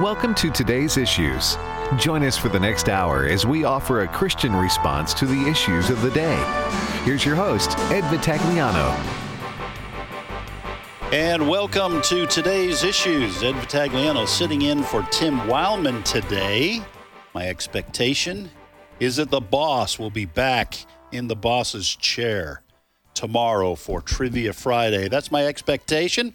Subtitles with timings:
[0.00, 1.56] Welcome to today's issues.
[1.98, 5.88] Join us for the next hour as we offer a Christian response to the issues
[5.88, 6.34] of the day.
[7.04, 8.92] Here's your host, Ed Vitagliano.
[11.12, 13.40] And welcome to today's issues.
[13.44, 16.82] Ed Vitagliano sitting in for Tim Wildmon today.
[17.32, 18.50] My expectation
[18.98, 20.74] is that the boss will be back
[21.12, 22.62] in the boss's chair
[23.14, 25.06] tomorrow for Trivia Friday.
[25.06, 26.34] That's my expectation.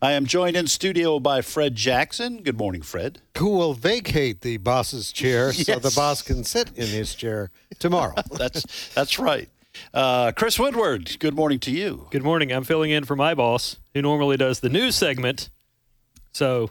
[0.00, 2.44] I am joined in studio by Fred Jackson.
[2.44, 3.20] Good morning, Fred.
[3.36, 7.50] Who will vacate the boss's chair so the boss can sit in his chair
[7.80, 8.14] tomorrow?
[8.30, 9.48] That's that's right.
[9.92, 11.18] Uh, Chris Woodward.
[11.18, 12.06] Good morning to you.
[12.12, 12.52] Good morning.
[12.52, 15.50] I'm filling in for my boss, who normally does the news segment.
[16.30, 16.70] So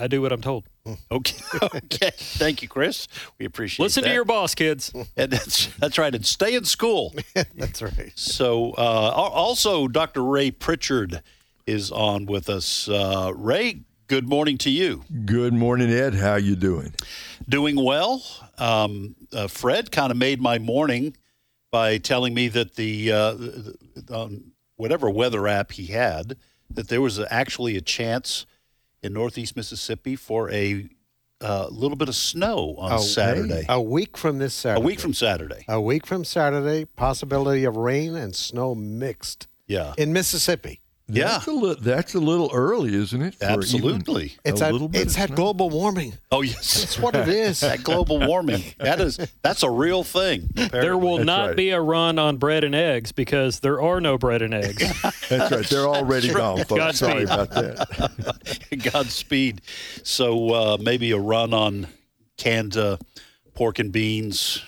[0.00, 0.64] I do what I'm told.
[1.10, 1.36] Okay.
[1.62, 2.10] Okay.
[2.16, 3.08] Thank you, Chris.
[3.40, 3.82] We appreciate.
[3.82, 3.86] It.
[3.86, 4.08] Listen that.
[4.08, 4.92] to your boss, kids.
[5.16, 6.14] And that's that's right.
[6.14, 7.12] And stay in school.
[7.54, 8.12] That's right.
[8.14, 10.22] So, uh, also, Dr.
[10.22, 11.22] Ray Pritchard
[11.66, 12.88] is on with us.
[12.88, 15.02] Uh, Ray, good morning to you.
[15.24, 16.14] Good morning, Ed.
[16.14, 16.94] How you doing?
[17.48, 18.22] Doing well.
[18.58, 21.16] Um, uh, Fred kind of made my morning
[21.72, 23.36] by telling me that the, uh,
[24.14, 26.36] on whatever weather app he had
[26.70, 28.46] that there was actually a chance
[29.02, 30.88] in northeast Mississippi for a
[31.40, 33.66] uh, little bit of snow on Oh, Saturday.
[33.68, 34.80] A week from this Saturday.
[34.80, 35.64] A week from Saturday.
[35.68, 39.94] A week from Saturday, possibility of rain and snow mixed Yeah.
[39.98, 40.80] in Mississippi.
[41.08, 41.24] Yeah.
[41.28, 43.36] That's a, li- that's a little early, isn't it?
[43.36, 44.34] for even Absolutely.
[44.44, 46.14] It's a had, little bit it's of had global warming.
[46.32, 46.80] Oh, yes.
[46.80, 47.60] That's what it is.
[47.60, 48.62] that global warming.
[48.78, 50.50] That is that's a real thing.
[50.54, 51.56] There will That's not right.
[51.56, 54.82] be a run on bread and eggs because there are no bread and eggs.
[55.28, 55.66] That's right.
[55.68, 56.70] They're already gone, folks.
[56.80, 56.96] Godspeed.
[56.96, 58.66] Sorry about that.
[58.92, 59.60] Godspeed.
[60.02, 61.86] So uh, maybe a run on
[62.36, 62.96] canned uh,
[63.54, 64.60] pork and beans,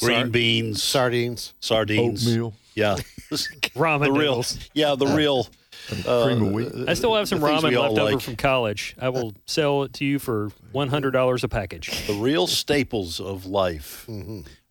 [0.00, 1.52] green Sar- beans, Sardines.
[1.60, 2.96] sardines, Oatmeal, Yeah,
[3.30, 4.20] Ramen the real.
[4.36, 4.58] noodles.
[4.74, 5.48] Yeah, the real.
[6.06, 6.72] Uh, cream of wheat.
[6.88, 8.94] I still have some ramen we all left over from college.
[9.00, 12.06] I will sell it to you for $100 a package.
[12.06, 14.06] the real staples of life.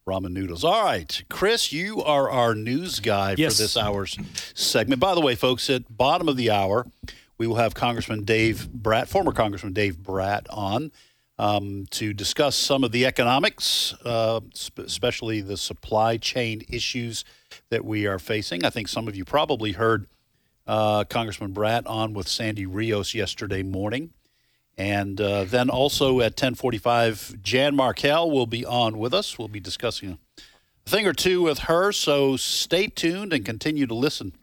[0.07, 0.63] Ramen noodles.
[0.63, 3.57] All right, Chris, you are our news guy Yes.
[3.57, 4.17] for this hour's
[4.53, 5.01] segment.
[5.01, 6.87] By the way, folks, at bottom of the hour,
[7.37, 10.93] we will have Congressman Dave Brat, former Congressman Dave Brat, on
[11.37, 17.25] um, to discuss some of the economics, uh, sp- especially the supply chain issues
[17.71, 18.63] that we are facing.
[18.63, 20.05] I think some of you probably heard
[20.67, 24.11] uh, Congressman Brat on with Sandy Rios yesterday morning.
[24.77, 29.37] And uh, then also at 10:45, Jan Markell will be on with us.
[29.37, 31.91] We'll be discussing a thing or two with her.
[31.91, 34.33] So stay tuned and continue to listen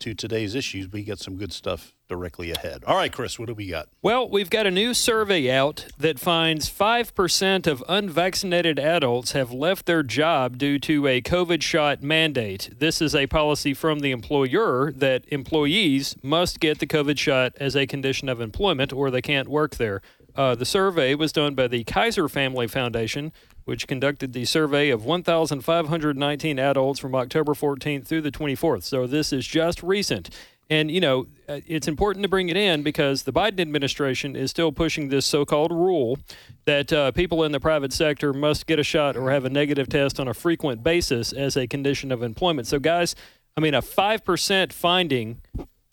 [0.00, 0.90] to today's issues.
[0.90, 2.84] We got some good stuff directly ahead.
[2.86, 3.88] All right, Chris, what do we got?
[4.02, 9.86] Well, we've got a new survey out that finds 5% of unvaccinated adults have left
[9.86, 12.70] their job due to a COVID shot mandate.
[12.78, 17.74] This is a policy from the employer that employees must get the COVID shot as
[17.76, 20.02] a condition of employment or they can't work there.
[20.36, 23.32] Uh, the survey was done by the Kaiser Family Foundation,
[23.64, 28.82] which conducted the survey of 1,519 adults from October 14th through the 24th.
[28.82, 30.30] So this is just recent.
[30.70, 34.50] And, you know, uh, it's important to bring it in because the Biden administration is
[34.50, 36.18] still pushing this so called rule
[36.64, 39.88] that uh, people in the private sector must get a shot or have a negative
[39.88, 42.66] test on a frequent basis as a condition of employment.
[42.66, 43.14] So, guys,
[43.56, 45.42] I mean, a 5% finding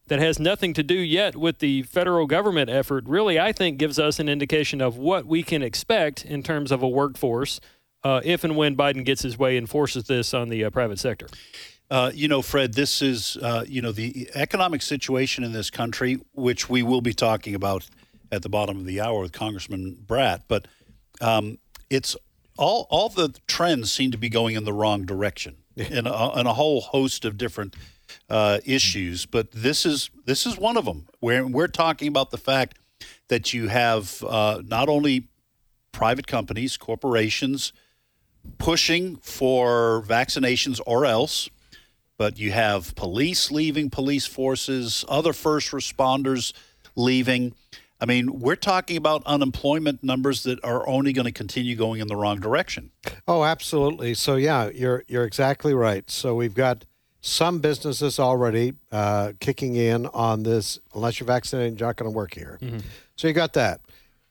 [0.07, 3.99] that has nothing to do yet with the federal government effort really, I think, gives
[3.99, 7.59] us an indication of what we can expect in terms of a workforce
[8.03, 10.99] uh, if and when Biden gets his way and forces this on the uh, private
[10.99, 11.27] sector.
[11.91, 16.22] Uh, you know, Fred, this is, uh, you know, the economic situation in this country,
[16.31, 17.85] which we will be talking about
[18.31, 20.69] at the bottom of the hour with Congressman Brat, but
[21.19, 21.57] um,
[21.90, 22.16] it's
[22.57, 26.47] all, all the trends seem to be going in the wrong direction in a, in
[26.47, 27.75] a whole host of different
[28.29, 29.25] uh, issues.
[29.25, 32.79] But this is, this is one of them where we're talking about the fact
[33.28, 35.28] that you have uh, not only
[35.91, 37.73] private companies, corporations
[38.58, 41.50] pushing for vaccinations or else
[42.21, 46.53] but you have police leaving police forces, other first responders
[46.95, 47.55] leaving.
[47.99, 52.07] I mean, we're talking about unemployment numbers that are only going to continue going in
[52.07, 52.91] the wrong direction.
[53.28, 54.13] Oh, absolutely.
[54.13, 56.07] So yeah, you're you're exactly right.
[56.11, 56.85] So we've got
[57.22, 60.78] some businesses already uh, kicking in on this.
[60.93, 62.59] Unless you're vaccinated, you're not going to work here.
[63.16, 63.81] So you got that.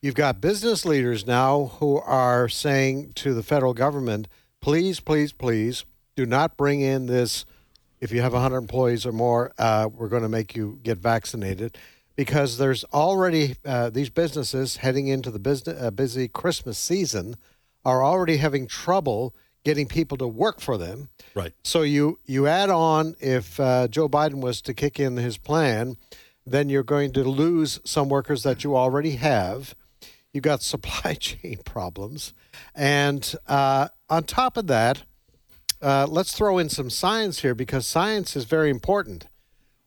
[0.01, 4.29] You've got business leaders now who are saying to the federal government,
[4.61, 5.83] please, please, please,
[6.15, 7.43] do not bring in this.
[8.01, 11.77] If you have 100 employees or more, uh, we're going to make you get vaccinated.
[12.15, 17.35] Because there's already uh, these businesses heading into the business, uh, busy Christmas season
[17.85, 19.33] are already having trouble
[19.63, 21.09] getting people to work for them.
[21.35, 21.53] Right.
[21.63, 25.97] So you you add on if uh, Joe Biden was to kick in his plan,
[26.45, 29.75] then you're going to lose some workers that you already have,
[30.33, 32.33] you got supply chain problems,
[32.75, 35.03] and uh, on top of that,
[35.81, 39.27] uh, let's throw in some science here because science is very important.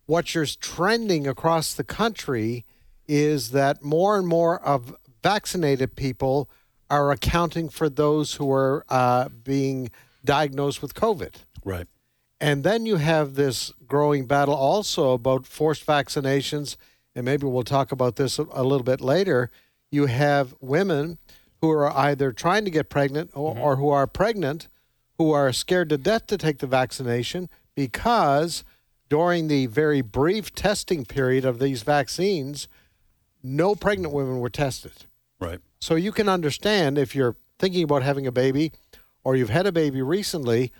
[0.06, 2.64] What you're trending across the country
[3.06, 6.50] is that more and more of vaccinated people
[6.90, 9.90] are accounting for those who are uh, being
[10.24, 11.34] diagnosed with COVID.
[11.64, 11.86] Right.
[12.40, 16.76] And then you have this growing battle also about forced vaccinations,
[17.14, 19.50] and maybe we'll talk about this a, little bit later.
[19.90, 21.18] You have women
[21.60, 24.68] who are either trying to get pregnant or, or who are pregnant
[25.18, 28.64] who are scared to death to take the vaccination because
[29.08, 32.68] during the very brief testing period of these vaccines,
[33.42, 35.06] no pregnant women were tested.
[35.40, 35.60] Right.
[35.80, 38.72] So you can understand if you're thinking about having a baby
[39.22, 40.72] or you've had a baby recently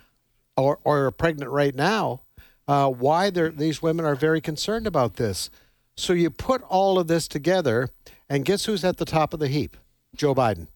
[0.57, 2.21] or, or are pregnant right now,
[2.67, 5.49] uh, why these women are very concerned about this.
[5.95, 7.89] So you put all of this together,
[8.27, 9.77] and guess who's at the top of the heap?
[10.15, 10.67] Joe Biden.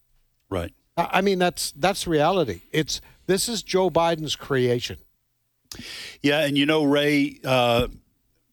[0.50, 0.74] Right.
[0.96, 2.62] I I mean, that's that's reality.
[2.72, 4.98] It's this is Joe Biden's creation.
[6.22, 7.88] Yeah, and you know, Ray, uh,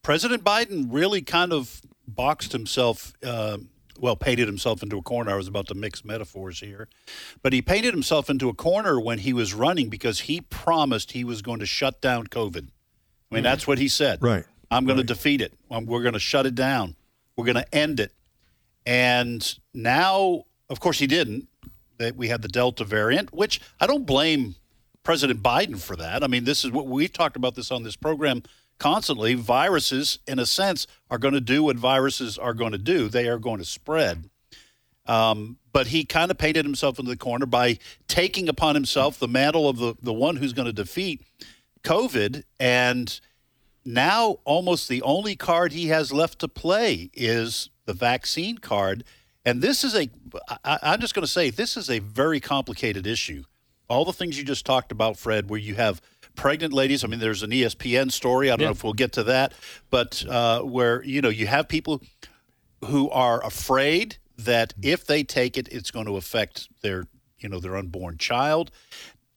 [0.02, 3.56] President Biden really kind of boxed himself, uh,
[3.98, 5.32] well, painted himself into a corner.
[5.32, 6.88] I was about to mix metaphors here,
[7.42, 11.24] but he painted himself into a corner when he was running because he promised he
[11.24, 12.68] was going to shut down COVID.
[12.68, 14.22] I mean, that's what he said.
[14.22, 14.44] Right.
[14.70, 15.54] I'm going to defeat it.
[15.70, 16.96] Um, We're going to shut it down.
[17.34, 18.12] We're going to end it.
[18.84, 21.48] And now, of course, he didn't.
[21.98, 24.54] That we had the Delta variant, which I don't blame
[25.06, 26.24] President Biden for that.
[26.24, 28.42] I mean, this is what we've talked about this on this program
[28.80, 29.34] constantly.
[29.34, 33.06] Viruses, in a sense, are going to do what viruses are going to do.
[33.06, 34.28] They are going to spread.
[35.06, 39.28] Um, but he kind of painted himself into the corner by taking upon himself the
[39.28, 41.22] mantle of the, the one who's going to defeat
[41.84, 42.42] COVID.
[42.58, 43.20] And
[43.84, 49.04] now almost the only card he has left to play is the vaccine card.
[49.44, 50.10] And this is a,
[50.64, 53.44] I, I'm just going to say, this is a very complicated issue.
[53.88, 56.00] All the things you just talked about, Fred, where you have
[56.34, 57.02] pregnant ladies.
[57.02, 58.50] I mean, there's an ESPN story.
[58.50, 59.54] I don't know if we'll get to that,
[59.90, 62.02] but uh, where, you know, you have people
[62.84, 67.04] who are afraid that if they take it, it's going to affect their,
[67.38, 68.70] you know, their unborn child.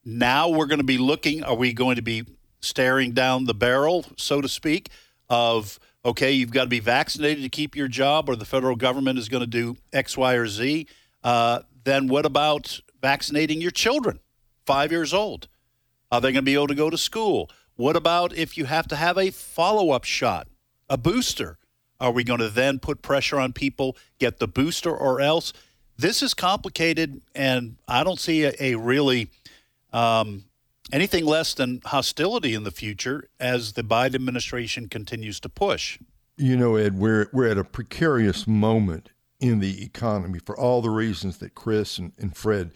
[0.04, 1.44] Now we're going to be looking.
[1.44, 2.26] Are we going to be
[2.62, 4.90] staring down the barrel, so to speak,
[5.30, 9.20] of okay, you've got to be vaccinated to keep your job, or the federal government
[9.20, 10.88] is going to do X, Y, or Z?
[11.24, 14.20] Uh, then what about vaccinating your children,
[14.70, 15.48] five years old?
[16.12, 17.50] Are they going to be able to go to school?
[17.76, 20.48] What about if you have to have a follow up shot,
[20.88, 21.58] a booster?
[22.00, 25.54] Are we going to then put pressure on people, get the booster or else?
[25.98, 29.32] This is complicated, and I don't see a, a really
[29.92, 30.46] um,
[30.94, 35.98] anything less than hostility in the future as the Biden administration continues to push.
[36.38, 40.92] You know, Ed, we're we're at a precarious moment in the economy for all the
[40.92, 42.72] reasons that Chris and, and Fred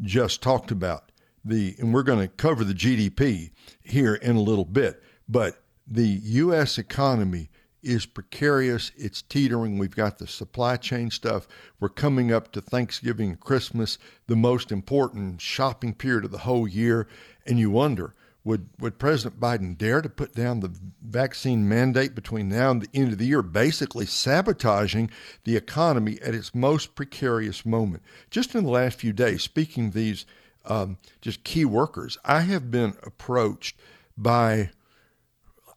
[0.00, 1.11] just talked about.
[1.44, 3.50] The and we're going to cover the GDP
[3.82, 6.78] here in a little bit, but the U.S.
[6.78, 7.50] economy
[7.82, 8.92] is precarious.
[8.96, 9.78] It's teetering.
[9.78, 11.48] We've got the supply chain stuff.
[11.80, 13.98] We're coming up to Thanksgiving Christmas,
[14.28, 17.08] the most important shopping period of the whole year.
[17.44, 18.14] And you wonder,
[18.44, 20.72] would, would President Biden dare to put down the
[21.04, 25.10] vaccine mandate between now and the end of the year, basically sabotaging
[25.44, 28.02] the economy at its most precarious moment?
[28.30, 30.24] Just in the last few days, speaking these
[30.64, 33.76] um, just key workers, I have been approached
[34.16, 34.70] by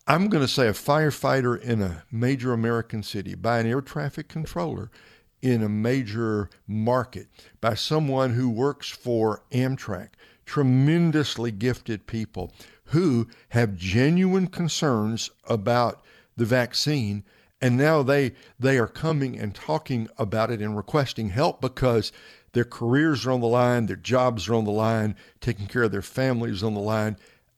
[0.07, 4.27] I'm going to say a firefighter in a major American city, by an air traffic
[4.27, 4.91] controller
[5.41, 7.27] in a major market,
[7.59, 10.09] by someone who works for Amtrak,
[10.45, 12.53] tremendously gifted people
[12.85, 16.03] who have genuine concerns about
[16.37, 17.23] the vaccine
[17.61, 22.11] and now they they are coming and talking about it and requesting help because
[22.55, 25.91] their careers are on the line, their jobs are on the line, taking care of
[25.91, 27.17] their families on the line.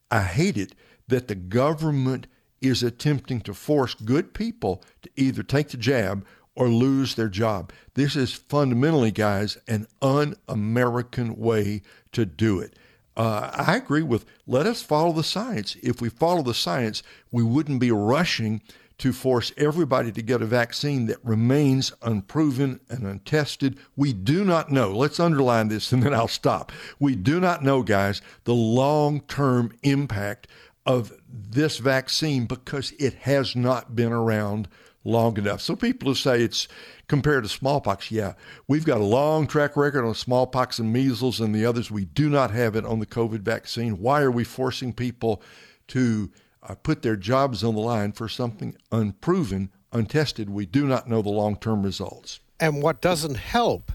[0.10, 0.74] I hate it
[1.08, 2.25] that the government
[2.62, 6.25] is attempting to force good people to either take the jab
[6.56, 7.72] or lose their job.
[7.94, 12.74] This is fundamentally, guys, an un American way to do it.
[13.16, 15.77] Uh, I agree with let us follow the science.
[15.84, 18.63] If we follow the science, we wouldn't be rushing
[18.98, 23.77] to force everybody to get a vaccine that remains unproven and untested.
[23.96, 26.72] We do not know, let's underline this and then I'll stop.
[27.00, 30.48] We do not know, guys, the long term impact
[30.86, 34.68] of this vaccine because it has not been around
[35.04, 35.62] long enough.
[35.62, 36.68] So people who say it's
[37.08, 38.34] compared to smallpox, yeah,
[38.68, 41.92] we've got a long track record on smallpox and measles and the others.
[41.92, 44.00] We do not have it on the COVID vaccine.
[44.00, 45.42] Why are we forcing people
[45.89, 46.32] to
[46.67, 50.50] uh, put their jobs on the line for something unproven, untested?
[50.50, 52.39] We do not know the long term results.
[52.59, 53.91] And what doesn't help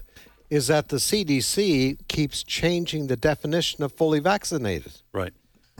[0.49, 4.93] is that the CDC keeps changing the definition of fully vaccinated.
[5.11, 5.33] Right.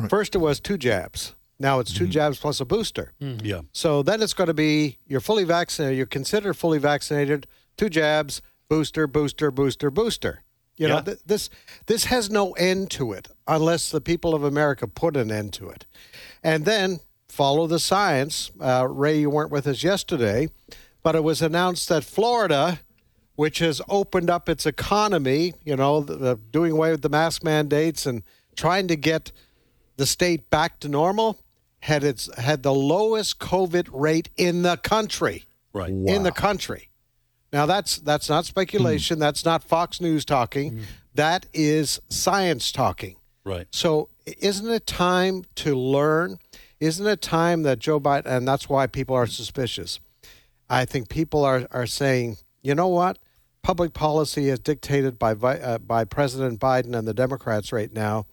[0.09, 1.35] First, it was two jabs.
[1.59, 3.13] Now it's 2 jabs plus a booster.
[3.19, 3.61] Yeah.
[3.71, 5.97] So then it's going to be you're fully vaccinated.
[5.97, 7.47] You're considered fully vaccinated.
[7.77, 10.42] Two jabs, booster, booster, booster, booster.
[10.77, 11.01] You know Yeah.
[11.01, 11.49] th- this
[11.85, 15.69] this has no end to it unless the people of America put an end to
[15.69, 15.85] it,
[16.43, 18.51] and then follow the science.
[18.59, 20.49] Uh, Ray, you weren't with us yesterday,
[21.03, 22.79] but it was announced that Florida,
[23.35, 27.43] which has opened up its economy, you know, the, the, doing away with the mask
[27.43, 28.23] mandates and
[28.55, 29.31] trying to get
[29.97, 31.39] the state back to normal,
[31.79, 35.45] had its had the lowest COVID rate in the country.
[35.73, 35.89] Right.
[35.89, 36.89] In the country.
[37.53, 39.19] Now that's that's not speculation.
[39.19, 40.81] That's not Fox News talking.
[41.13, 43.15] That is science talking.
[43.45, 43.67] Right.
[43.71, 46.39] So isn't it time to learn?
[46.79, 49.99] Isn't it time that Joe Biden and that's why people are suspicious.
[50.69, 53.19] I think people are are saying, you know what?
[53.61, 58.25] Public policy is dictated by uh, by President Biden and the Democrats right now.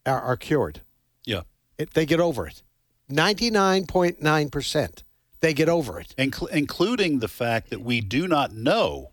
[0.05, 0.81] are, are cured.
[1.25, 1.41] Yeah.
[1.77, 2.63] It, they get over it.
[3.11, 5.03] 99.9%.
[5.41, 6.13] They get over it.
[6.17, 9.11] Incl- including the fact that we do not know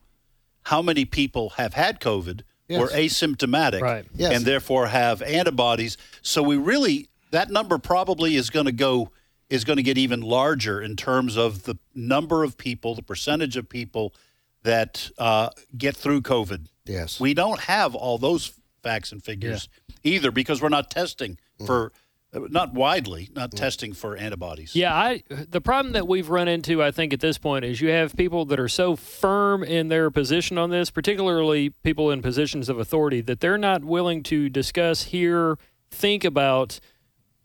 [0.64, 2.80] how many people have had COVID, Yes.
[2.80, 4.04] were asymptomatic, Right.
[4.14, 4.34] Yes.
[4.36, 5.96] and therefore have antibodies.
[6.20, 9.10] So we really that number probably is going to go
[9.50, 13.56] is going to get even larger in terms of the number of people, the percentage
[13.56, 14.14] of people
[14.62, 16.66] that uh, get through COVID.
[16.84, 17.20] Yes.
[17.20, 18.52] We don't have all those
[18.82, 19.68] facts and figures
[20.02, 21.92] either because we're not testing for
[22.32, 24.76] uh, not widely, not testing for antibodies.
[24.76, 27.88] Yeah, I the problem that we've run into, I think, at this point is you
[27.88, 32.68] have people that are so firm in their position on this, particularly people in positions
[32.68, 35.58] of authority, that they're not willing to discuss, hear,
[35.90, 36.80] think about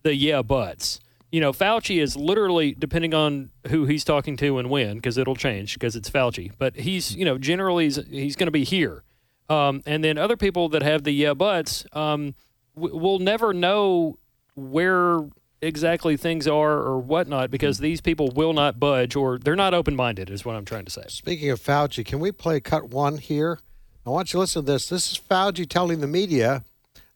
[0.02, 1.00] the yeah buts.
[1.34, 5.36] You know, Fauci is literally depending on who he's talking to and when, because it'll
[5.36, 6.52] change because it's Fauci.
[6.60, 9.04] But he's, you know, generally he's, he's going to be here.
[9.50, 12.36] Um, and then other people that have the yeah buts, um,
[12.76, 14.20] w- we'll never know
[14.54, 15.22] where
[15.60, 19.96] exactly things are or whatnot because these people will not budge or they're not open
[19.96, 21.06] minded, is what I'm trying to say.
[21.08, 23.60] Speaking of Fauci, can we play cut one here?
[24.06, 24.88] I want you to listen to this.
[24.88, 26.64] This is Fauci telling the media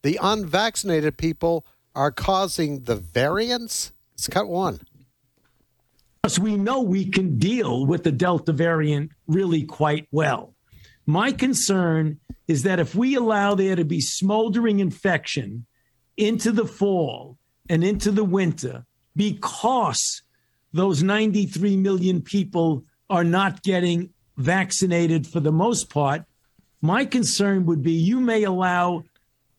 [0.02, 3.92] the unvaccinated people are causing the variants.
[4.18, 4.80] It's cut one.
[6.22, 10.56] Because we know we can deal with the Delta variant really quite well.
[11.06, 15.66] My concern is that if we allow there to be smoldering infection
[16.18, 17.38] into the fall
[17.70, 20.24] and into the winter because
[20.74, 26.24] those 93 million people are not getting vaccinated for the most part,
[26.82, 29.04] my concern would be you may allow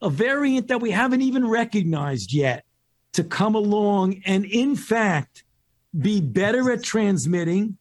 [0.03, 2.65] a variant that we haven't even recognized yet
[3.19, 5.43] to come along and, in fact,
[6.01, 7.77] be better at transmitting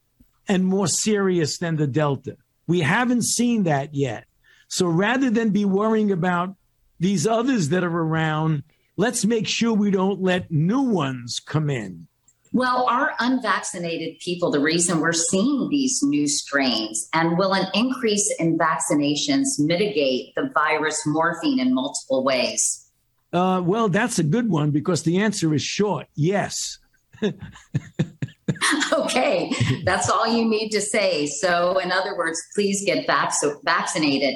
[0.47, 2.37] and more serious than the Delta.
[2.65, 4.25] We haven't seen that yet.
[4.67, 6.55] So rather than be worrying about
[6.99, 8.63] these others that are around,
[8.95, 12.07] let's make sure we don't let new ones come in.
[12.51, 18.33] Well, our unvaccinated people, the reason we're seeing these new strains, and will an increase
[18.39, 22.86] in vaccinations mitigate the virus morphine in multiple ways?
[23.33, 26.79] Uh, well, that's a good one because the answer is short yes.
[28.93, 29.51] okay,
[29.83, 31.25] that's all you need to say.
[31.27, 34.35] So, in other words, please get vac- vaccinated.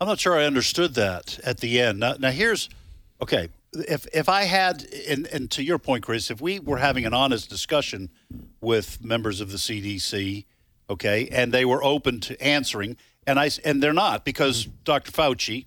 [0.00, 2.00] I'm not sure I understood that at the end.
[2.00, 2.68] Now, now here's
[3.20, 3.48] okay.
[3.72, 7.14] If if I had, and, and to your point, Chris, if we were having an
[7.14, 8.10] honest discussion
[8.60, 10.44] with members of the CDC,
[10.88, 15.12] okay, and they were open to answering, and I and they're not because Dr.
[15.12, 15.66] Fauci,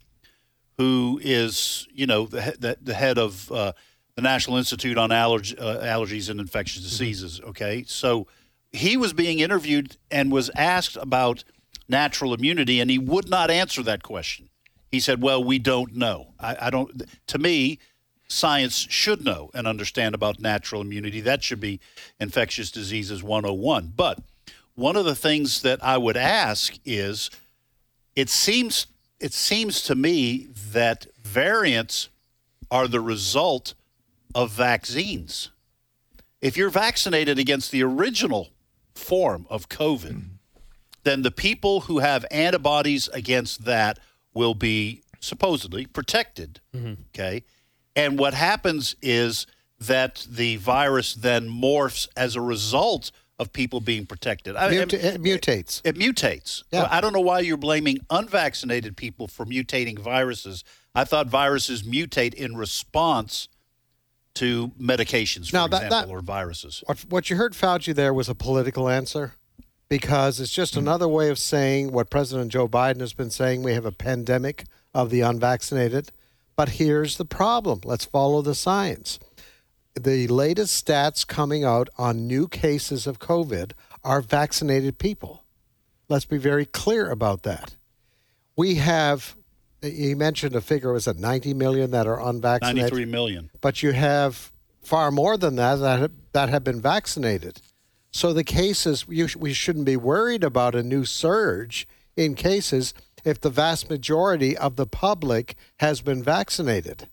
[0.80, 3.74] who is you know the the, the head of uh,
[4.16, 8.28] the National Institute on Allerg- uh, Allergies and Infectious Diseases, okay, so
[8.72, 11.44] he was being interviewed and was asked about
[11.90, 14.50] natural immunity, and he would not answer that question.
[14.90, 16.34] He said, "Well, we don't know.
[16.40, 17.04] I, I don't.
[17.28, 17.80] To me,
[18.30, 21.20] science should know and understand about natural immunity.
[21.20, 21.82] That should be
[22.22, 23.94] infectious diseases 101.
[23.98, 24.20] But
[24.76, 27.30] one of the things that I would ask is,
[28.16, 28.88] it seems
[29.20, 32.10] it seems to me that variants
[32.72, 33.74] are the result
[34.34, 35.52] of vaccines.
[36.42, 38.50] If you're vaccinated against the original
[38.96, 40.36] form of COVID, mm-hmm.
[41.04, 44.00] then the people who have antibodies against that
[44.34, 46.62] will be supposedly protected.
[46.74, 47.02] Mm-hmm.
[47.14, 47.44] Okay.
[47.96, 49.46] And what happens is
[49.80, 54.56] that the virus then morphs as a result of people being protected.
[54.56, 55.82] I, it mutates.
[55.86, 56.64] It mutates.
[56.72, 56.88] Yeah.
[56.92, 60.66] I don't know why you're blaming unvaccinated people for mutating viruses.
[60.94, 63.48] I thought viruses mutate in response
[64.36, 66.84] to medications, for Now, that- example, that- or viruses.
[66.86, 69.34] What, what you heard Fauci there was a political answer
[69.88, 70.82] because it's just hmm.
[70.82, 73.64] another way of saying what President Joe Biden has been saying.
[73.64, 76.12] We have a pandemic of the unvaccinated.
[76.56, 79.18] But here's the problem let's follow the science.
[79.96, 83.72] The latest stats coming out on new cases of COVID
[84.04, 85.44] are vaccinated people.
[86.08, 87.76] Let's be very clear about that.
[88.56, 89.36] We have,
[89.82, 92.92] you mentioned a figure, was it 90 million that are unvaccinated?
[92.92, 93.50] 93 million.
[93.62, 97.62] but you have far more than that that have, that have been vaccinated.
[98.12, 102.94] So the cases you, we shouldn't be worried about a new surge in cases
[103.24, 107.08] if the vast majority of the public has been vaccinated.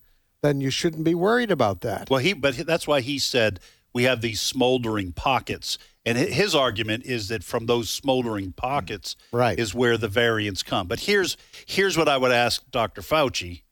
[0.47, 2.09] Then you shouldn't be worried about that.
[2.09, 3.59] Well, he, but that's why he said
[3.93, 5.77] we have these smoldering pockets.
[6.05, 9.59] And his argument is that from those smoldering pockets Right.
[9.59, 10.87] is where the variants come.
[10.87, 11.37] But here's
[11.67, 13.03] here's what I would ask Dr.
[13.03, 13.63] Fauci,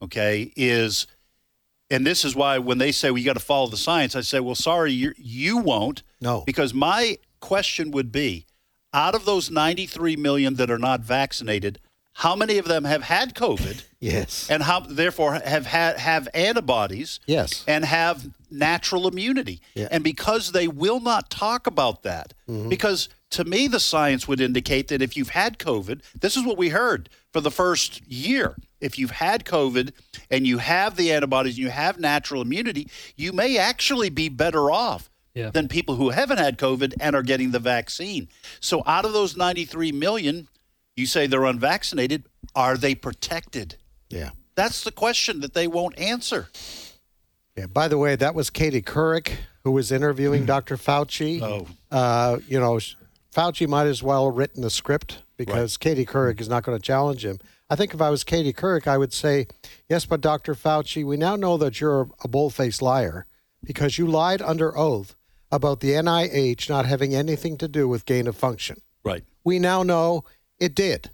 [0.00, 1.06] okay, is
[1.90, 4.40] and this is why when they say we got to follow the science, I say,
[4.40, 6.02] well, sorry, you you won't.
[6.18, 6.44] No.
[6.46, 8.46] Because my question would be,
[8.94, 11.78] out of those 93 million that are not vaccinated,
[12.14, 13.84] how many of them have had COVID?
[14.02, 14.50] Yes.
[14.50, 17.62] and how therefore have had have antibodies Yes.
[17.68, 19.86] and have natural immunity Yeah.
[19.92, 22.68] and because they will not talk about that mm-hmm.
[22.68, 26.58] because to me the science would indicate that if you've had covid this is what
[26.58, 29.92] we heard for the first year if you've had covid
[30.32, 34.68] and you have the antibodies and you have natural immunity you may actually be better
[34.68, 35.50] off Yeah.
[35.50, 38.28] than people who haven't had covid and are getting the vaccine
[38.58, 40.48] so out of those 93 million
[40.96, 43.76] you say they're unvaccinated are they protected
[44.10, 44.30] Yeah.
[44.54, 46.48] that's the question that they won't answer.
[47.56, 47.66] Yeah.
[47.66, 49.32] By the way, that was Katie Couric
[49.64, 50.76] who was interviewing Dr.
[50.76, 51.40] Fauci.
[51.40, 51.66] Oh.
[51.90, 52.78] Uh, you know,
[53.34, 56.82] Fauci might as well have written the script because Katie Couric is not going to
[56.82, 57.38] challenge him.
[57.70, 59.46] I think if I was Katie Couric, I would say,
[59.88, 60.54] yes, but Dr.
[60.54, 63.26] Fauci, we now know that you're a bull-faced liar
[63.64, 65.14] because you lied under oath
[65.50, 68.80] about the NIH not having anything to do with gain of function.
[69.04, 69.24] Right.
[69.44, 70.24] We now know
[70.62, 71.10] it did.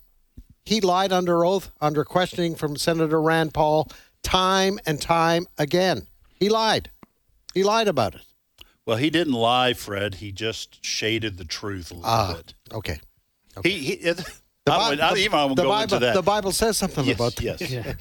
[0.65, 3.91] He lied under oath, under questioning from Senator Rand Paul,
[4.23, 6.07] time and time again.
[6.39, 6.91] He lied.
[7.55, 8.21] He lied about it.
[8.85, 10.17] Well, he didn't lie, Fred.
[10.17, 12.55] He just shaded the truth a little Ah, bit.
[12.73, 13.01] okay.
[13.63, 14.17] He, he it,
[14.67, 16.15] The, I Bi- would, I don't even want to the go Bible, into that.
[16.15, 17.61] the Bible says something yes, about that.
[17.63, 17.97] yes.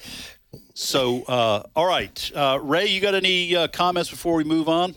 [0.74, 4.94] So, uh, all right, uh, Ray, you got any uh, comments before we move on?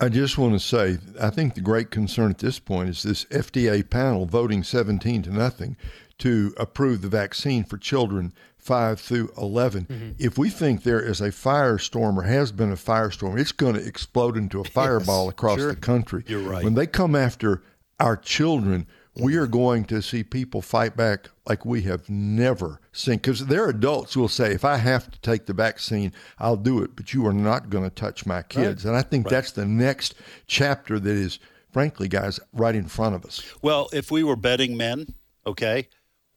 [0.00, 3.24] I just want to say, I think the great concern at this point is this
[3.26, 5.76] FDA panel voting 17 to nothing
[6.18, 9.84] to approve the vaccine for children 5 through 11.
[9.84, 10.10] Mm-hmm.
[10.18, 13.86] If we think there is a firestorm or has been a firestorm, it's going to
[13.86, 16.24] explode into a fireball across the country.
[16.26, 16.64] You're right.
[16.64, 17.62] When they come after
[18.00, 23.16] our children, we are going to see people fight back like we have never seen.
[23.16, 26.82] Because there are adults will say, if I have to take the vaccine, I'll do
[26.82, 28.84] it, but you are not going to touch my kids.
[28.84, 30.14] And I think that's the next
[30.46, 31.38] chapter that is,
[31.70, 33.42] frankly, guys, right in front of us.
[33.62, 35.14] Well, if we were betting men,
[35.46, 35.88] okay,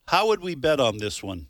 [0.07, 1.47] how would we bet on this one?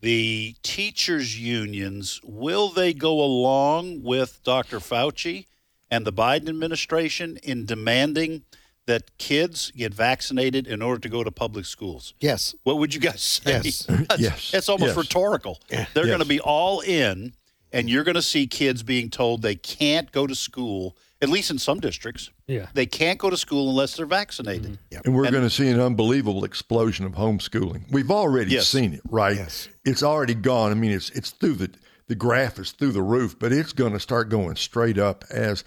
[0.00, 4.80] The teachers' unions, will they go along with Dr.
[4.80, 5.46] Fauci
[5.90, 8.42] and the Biden administration in demanding
[8.86, 12.14] that kids get vaccinated in order to go to public schools?
[12.20, 12.54] Yes.
[12.64, 13.60] What would you guys say?
[13.62, 13.84] Yes.
[13.86, 14.50] That's- Yes.
[14.54, 14.96] It's almost Yes.
[14.96, 15.60] rhetorical.
[15.68, 16.06] They're Yes.
[16.06, 17.34] going to be all in,
[17.72, 21.50] and you're going to see kids being told they can't go to school, at least
[21.50, 22.30] in some districts.
[22.48, 22.66] Yeah.
[22.74, 24.78] They can't go to school unless they're vaccinated.
[24.90, 25.00] Mm-hmm.
[25.04, 27.84] And we're going to see an unbelievable explosion of homeschooling.
[27.90, 28.66] We've already Yes.
[28.68, 29.36] seen it, right?
[29.36, 29.68] Yes.
[29.84, 30.72] It's already gone.
[30.72, 31.70] I mean, it's it's through the
[32.08, 35.62] the graph is through the roof, but it's going to start going straight up as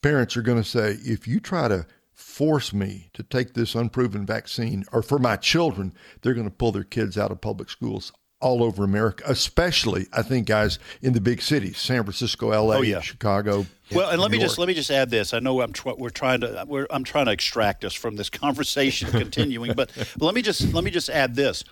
[0.00, 1.84] parents are going to say, if you try to
[2.22, 6.72] force me to take this unproven vaccine, or for my children, they're going to pull
[6.72, 11.20] their kids out of public schools all over America, especially I think guys in the
[11.20, 13.00] big cities, San Francisco, L.A., Oh, yeah.
[13.00, 13.66] Chicago.
[13.92, 15.32] Well, and let New me just let me just add this.
[15.32, 18.30] I know I'm tr- we're trying to we're, I'm trying to extract us from this
[18.30, 21.62] conversation continuing, but let me just let me just add this.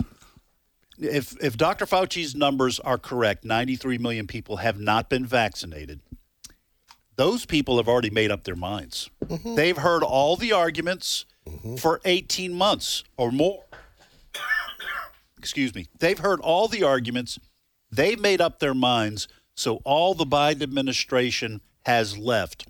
[0.98, 1.86] If if Dr.
[1.86, 6.00] Fauci's numbers are correct, 93 million people have not been vaccinated.
[7.20, 9.10] Those people have already made up their minds.
[9.26, 9.54] Mm-hmm.
[9.54, 11.76] They've heard all the arguments mm-hmm.
[11.76, 13.64] for 18 months or more.
[15.36, 15.88] Excuse me.
[15.98, 17.38] They've heard all the arguments.
[17.92, 19.28] They've made up their minds.
[19.54, 22.66] So all the Biden administration has left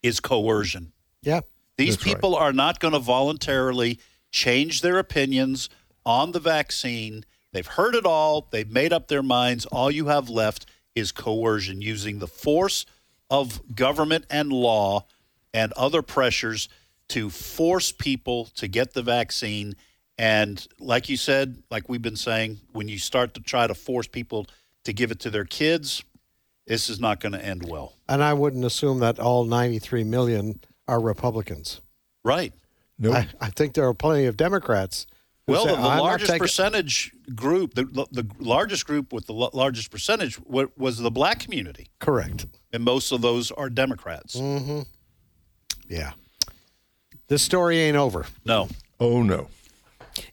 [0.00, 0.92] is coercion.
[1.20, 1.40] Yeah.
[1.76, 2.14] These That's right.
[2.14, 3.98] people are not going to voluntarily
[4.30, 5.68] change their opinions
[6.06, 7.24] on the vaccine.
[7.50, 8.46] They've heard it all.
[8.52, 9.66] They've made up their minds.
[9.66, 12.86] All you have left is coercion using the force
[13.30, 15.06] of government and law
[15.54, 16.68] and other pressures
[17.08, 19.74] to force people to get the vaccine.
[20.18, 24.06] And like you said, like we've been saying, when you start to try to force
[24.06, 24.46] people
[24.84, 26.04] to give it to their kids,
[26.66, 27.94] this is not going to end well.
[28.08, 31.80] And I wouldn't assume that all 93 million are Republicans.
[32.24, 32.52] Right.
[32.98, 35.06] No, I, I think there are plenty of Democrats.
[35.50, 39.90] Who Well, the, the largest taking-" percentage group, the, the largest group with the largest
[39.90, 42.46] percentage was the black community, Correct.
[42.72, 44.36] and most of those are Democrats.
[44.36, 44.86] Mm.
[45.88, 46.12] Yeah.
[47.28, 48.26] This story ain't over.
[48.44, 48.68] No.
[48.98, 49.48] oh no.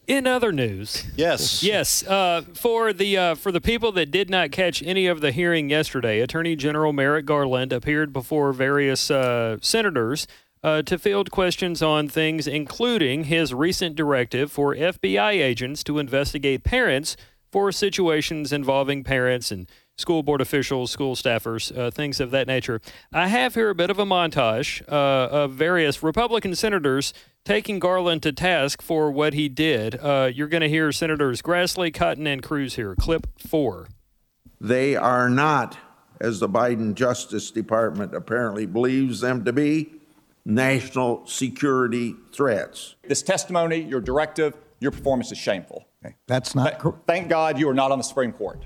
[0.08, 1.62] In other news, Yes.
[1.62, 5.30] Yes, uh, for the uh, for the people that did not catch any of the
[5.30, 10.26] hearing yesterday, Attorney General Merrick Garland appeared before various uh, senators
[10.62, 16.64] uh, to field questions on things, including his recent directive for FBI agents to investigate
[16.64, 17.16] parents
[17.50, 22.80] for situations involving parents and school board officials, school staffers, uh, things of that nature.
[23.12, 27.12] I have here a bit of a montage uh, of various Republican senators
[27.44, 29.98] taking Garland to task for what he did.
[30.00, 32.94] Uh, you're going to hear Senators Grassley, Cotton, and Cruz here.
[32.94, 33.88] Clip four.
[34.60, 35.78] They are not,
[36.20, 39.92] as the Biden Justice Department apparently believes them to be,
[40.44, 42.94] national security threats.
[43.06, 45.86] This testimony, your directive, your performance is shameful.
[46.26, 48.64] That's not cor- Thank God you are not on the Supreme Court.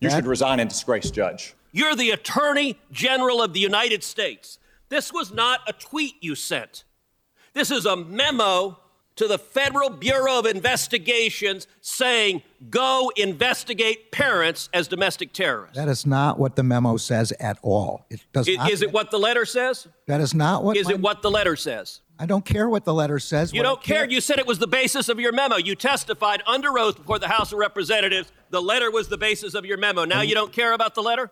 [0.00, 1.54] You That- should resign in disgrace, Judge.
[1.72, 4.58] You're the Attorney General of the United States.
[4.88, 6.84] This was not a tweet you sent.
[7.52, 8.78] This is a memo
[9.18, 15.76] to the Federal Bureau of Investigations saying, go investigate parents as domestic terrorists.
[15.76, 18.06] that is not what the memo says at all.
[18.10, 18.70] It does I- not.
[18.70, 19.86] Is it what the letter says?
[20.06, 20.76] That is not what.
[20.76, 22.00] Is my- it what the letter says?
[22.20, 23.52] I don't care what the letter says.
[23.52, 24.04] You What don't care.
[24.10, 25.56] You said it was the basis of your memo.
[25.56, 28.32] You testified under oath before the House of Representatives.
[28.50, 30.04] The letter was the basis of your memo.
[30.04, 31.30] Now you don't care about the letter?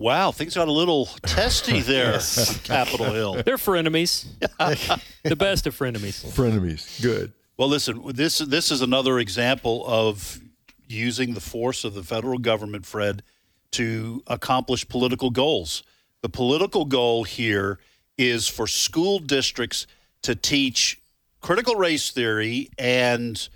[0.00, 3.34] Wow, things got a little testy there on Capitol Hill.
[3.44, 4.26] They're frenemies.
[5.24, 6.24] the best of frenemies.
[6.24, 7.02] Frenemies.
[7.02, 7.32] Good.
[7.56, 10.40] Well, listen, this this is another example of
[10.86, 13.24] using the force of the federal government, Fred,
[13.72, 15.82] to accomplish political goals.
[16.22, 17.80] The political goal here
[18.16, 19.88] is for school districts
[20.22, 21.00] to teach
[21.40, 23.48] critical race theory and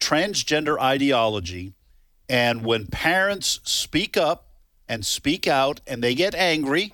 [0.00, 1.72] transgender ideology.
[2.28, 4.43] And when parents speak up
[4.88, 6.92] and speak out and they get angry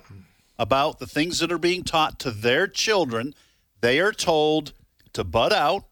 [0.57, 3.33] about the things that are being taught to their children,
[3.81, 4.73] they are told
[5.13, 5.85] to butt out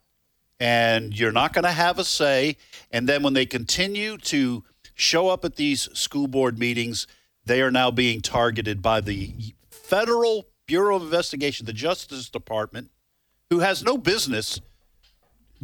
[0.59, 2.57] and you're not going to have a say.
[2.91, 7.07] And then when they continue to show up at these school board meetings,
[7.45, 9.33] they are now being targeted by the
[9.69, 12.91] Federal Bureau of Investigation, the Justice Department,
[13.49, 14.61] who has no business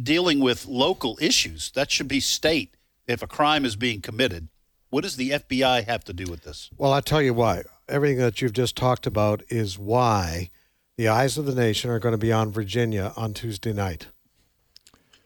[0.02, 1.70] dealing with local issues.
[1.72, 2.74] That should be state
[3.06, 4.48] if a crime is being committed.
[4.90, 6.70] What does the FBI have to do with this?
[6.76, 7.62] Well, I tell you why.
[7.88, 10.50] Everything that you've just talked about is why
[10.96, 14.08] the eyes of the nation are going to be on Virginia on Tuesday night.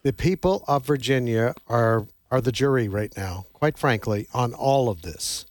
[0.02, 5.02] The people of Virginia are are the jury right now, quite frankly, on all of
[5.02, 5.46] this.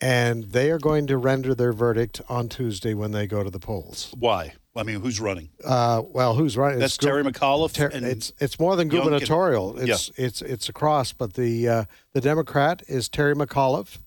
[0.00, 3.60] And they are going to render their verdict on Tuesday when they go to the
[3.60, 4.12] polls.
[4.18, 4.54] Why?
[4.74, 5.50] I mean, who's running?
[5.62, 6.78] Uh, well, who's running?
[6.78, 7.74] That's It's Terry McAuliffe.
[7.74, 9.78] Ter- and it's it's more than gubernatorial.
[9.78, 11.12] It's it's it's across.
[11.12, 13.98] But the uh, the Democrat is Terry McAuliffe,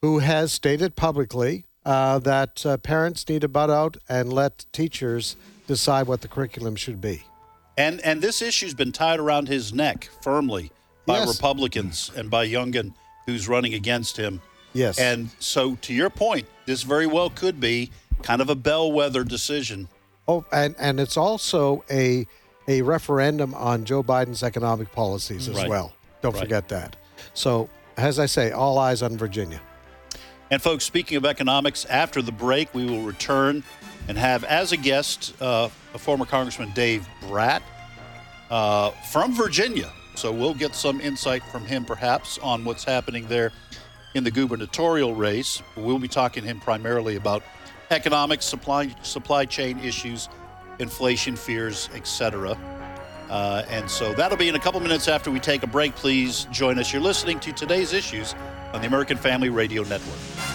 [0.00, 5.36] who has stated publicly uh, that uh, parents need to butt out and let teachers
[5.68, 7.22] decide what the curriculum should be.
[7.78, 10.72] And and this issue's been tied around his neck firmly
[11.06, 11.28] by Yes.
[11.36, 12.92] Republicans and by Youngkin,
[13.26, 14.40] who's running against him.
[14.74, 14.98] Yes.
[14.98, 17.90] And so, to your point, this very well could be
[18.22, 19.88] kind of a bellwether decision.
[20.28, 22.26] Oh, and and it's also a
[22.68, 25.68] a referendum on Joe Biden's economic policies as Right.
[25.68, 25.92] well.
[26.20, 26.42] Don't Right.
[26.42, 26.96] forget that.
[27.34, 29.60] So, as I say, all eyes on Virginia.
[30.50, 33.64] And folks, speaking of economics, after the break, we will return
[34.06, 37.62] and have as a guest uh, a former Congressman Dave Brat
[38.50, 39.90] uh, from Virginia.
[40.14, 43.50] So we'll get some insight from him, perhaps, on what's happening there
[44.14, 45.62] in the gubernatorial race.
[45.74, 47.42] We'll be talking to him primarily about
[47.92, 50.28] economics, supply supply chain issues,
[50.78, 52.56] inflation fears, etc.
[53.30, 55.94] Uh, and so that'll be in a couple minutes after we take a break.
[55.94, 56.92] Please join us.
[56.92, 58.34] You're listening to today's issues
[58.72, 60.51] on the American Family Radio Network.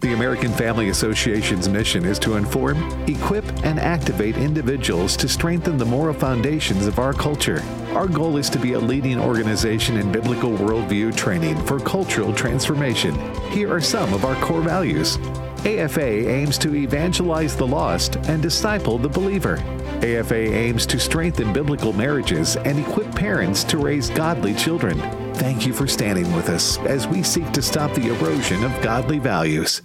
[0.00, 2.76] The American Family Association's mission is to inform,
[3.08, 7.60] equip, and activate individuals to strengthen the moral foundations of our culture.
[7.94, 13.12] Our goal is to be a leading organization in biblical worldview training for cultural transformation.
[13.50, 15.16] Here are some of our core values.
[15.64, 19.56] AFA aims to evangelize the lost and disciple the believer.
[20.04, 25.00] AFA aims to strengthen biblical marriages and equip parents to raise godly children.
[25.38, 29.20] Thank you for standing with us as we seek to stop the erosion of godly
[29.20, 29.82] values.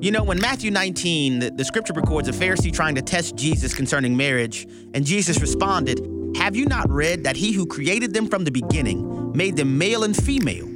[0.00, 3.72] You know, when Matthew 19, the, the scripture records a Pharisee trying to test Jesus
[3.72, 6.00] concerning marriage, and Jesus responded,
[6.36, 10.02] Have you not read that he who created them from the beginning made them male
[10.02, 10.66] and female?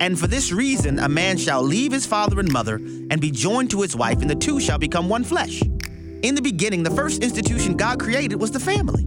[0.00, 3.72] And for this reason, a man shall leave his father and mother and be joined
[3.72, 5.60] to his wife, and the two shall become one flesh.
[6.22, 9.04] In the beginning, the first institution God created was the family.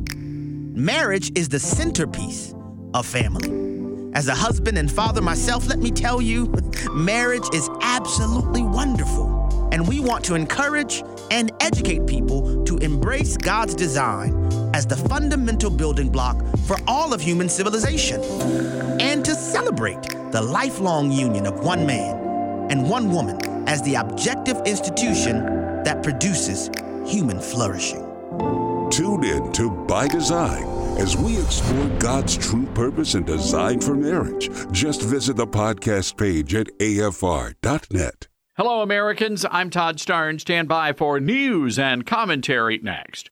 [0.75, 2.53] Marriage is the centerpiece
[2.93, 3.49] of family.
[4.13, 6.51] As a husband and father myself, let me tell you,
[6.91, 9.69] marriage is absolutely wonderful.
[9.71, 11.01] And we want to encourage
[11.31, 14.33] and educate people to embrace God's design
[14.73, 18.21] as the fundamental building block for all of human civilization
[18.99, 20.01] and to celebrate
[20.31, 22.17] the lifelong union of one man
[22.69, 25.45] and one woman as the objective institution
[25.83, 26.69] that produces
[27.05, 28.05] human flourishing.
[28.91, 30.70] Tune in to By Design
[31.01, 34.51] as we explore God's true purpose and design for marriage.
[34.71, 38.27] Just visit the podcast page at afr.net.
[38.55, 39.43] Hello, Americans.
[39.49, 40.37] I'm Todd Starn.
[40.37, 43.31] Stand by for news and commentary next.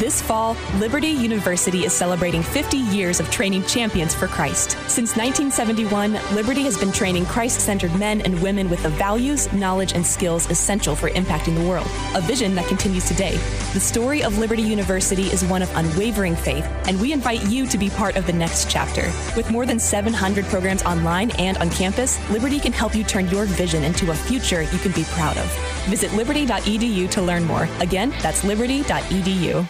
[0.00, 4.70] This fall, Liberty University is celebrating 50 years of training champions for Christ.
[4.88, 9.92] Since 1971, Liberty has been training Christ centered men and women with the values, knowledge,
[9.92, 13.36] and skills essential for impacting the world, a vision that continues today.
[13.74, 17.76] The story of Liberty University is one of unwavering faith, and we invite you to
[17.76, 19.12] be part of the next chapter.
[19.36, 23.44] With more than 700 programs online and on campus, Liberty can help you turn your
[23.44, 25.46] vision into a future you can be proud of.
[25.90, 27.68] Visit liberty.edu to learn more.
[27.80, 29.68] Again, that's liberty.edu.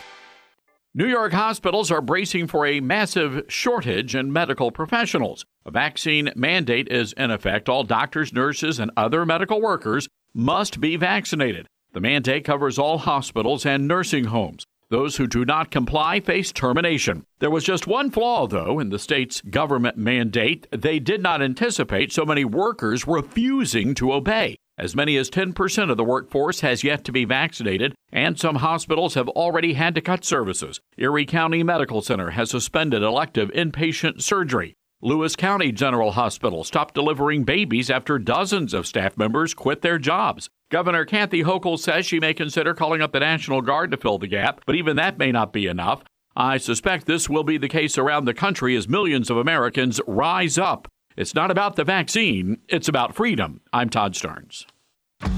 [0.92, 5.46] New York hospitals are bracing for a massive shortage in medical professionals.
[5.64, 7.68] A vaccine mandate is in effect.
[7.68, 11.68] All doctors, nurses, and other medical workers must be vaccinated.
[11.92, 14.64] The mandate covers all hospitals and nursing homes.
[14.88, 17.24] Those who do not comply face termination.
[17.38, 20.66] There was just one flaw, though, in the state's government mandate.
[20.72, 24.56] They did not anticipate so many workers refusing to obey.
[24.80, 29.12] As many as 10% of the workforce has yet to be vaccinated, and some hospitals
[29.12, 30.80] have already had to cut services.
[30.96, 34.72] Erie County Medical Center has suspended elective inpatient surgery.
[35.02, 40.48] Lewis County General Hospital stopped delivering babies after dozens of staff members quit their jobs.
[40.70, 44.28] Governor Kathy Hochul says she may consider calling up the National Guard to fill the
[44.28, 46.04] gap, but even that may not be enough.
[46.34, 50.56] I suspect this will be the case around the country as millions of Americans rise
[50.56, 53.60] up it's not about the vaccine, it's about freedom.
[53.72, 54.66] I'm Todd Starnes.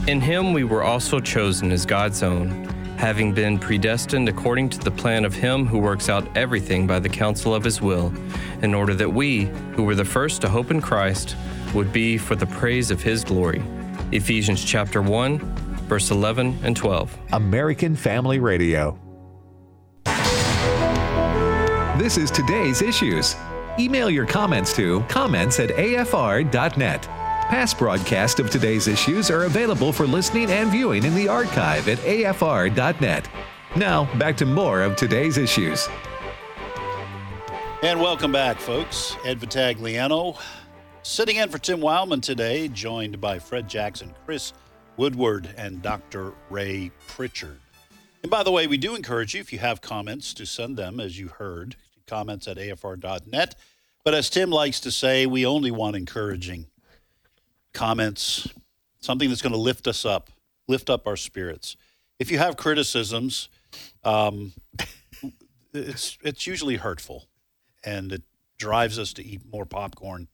[0.07, 2.65] In him we were also chosen as God's own,
[2.99, 7.09] having been predestined according to the plan of him who works out everything by the
[7.09, 8.13] counsel of his will,
[8.63, 11.37] in order that we, who were the first to hope in Christ,
[11.75, 13.63] would be for the praise of his glory.
[14.13, 15.39] Ephesians chapter 1,
[15.89, 17.17] verse 11 and 12.
[17.33, 18.99] American Family Radio.
[21.99, 23.37] This is today's issues.
[23.79, 27.03] Email your comments to comments at afr.net.
[27.03, 31.99] Past broadcasts of today's issues are available for listening and viewing in the archive at
[31.99, 33.29] afr.net.
[33.75, 35.89] Now, back to more of today's issues.
[37.83, 39.17] And welcome back, folks.
[39.25, 40.39] Ed Vitagliano
[41.03, 44.53] sitting in for Tim Wildmon today, joined by Fred Jackson, Chris
[44.99, 46.35] Woodward, and Dr.
[46.51, 47.59] Ray Pritchard.
[48.23, 51.01] And by the way, we do encourage you, if you have comments, to send them,
[51.01, 51.77] as you heard,
[52.13, 53.55] comments at afr.net.
[54.05, 56.67] But as Tim likes to say, we only want encouraging
[57.73, 58.47] comments,
[59.01, 60.29] something that's going to lift us up,
[60.69, 61.77] lift up our spirits.
[62.19, 63.49] If you have criticisms,
[64.05, 64.53] um,
[65.73, 67.29] it's it's usually hurtful,
[67.83, 68.23] and it
[68.59, 70.29] drives us to eat more popcorn,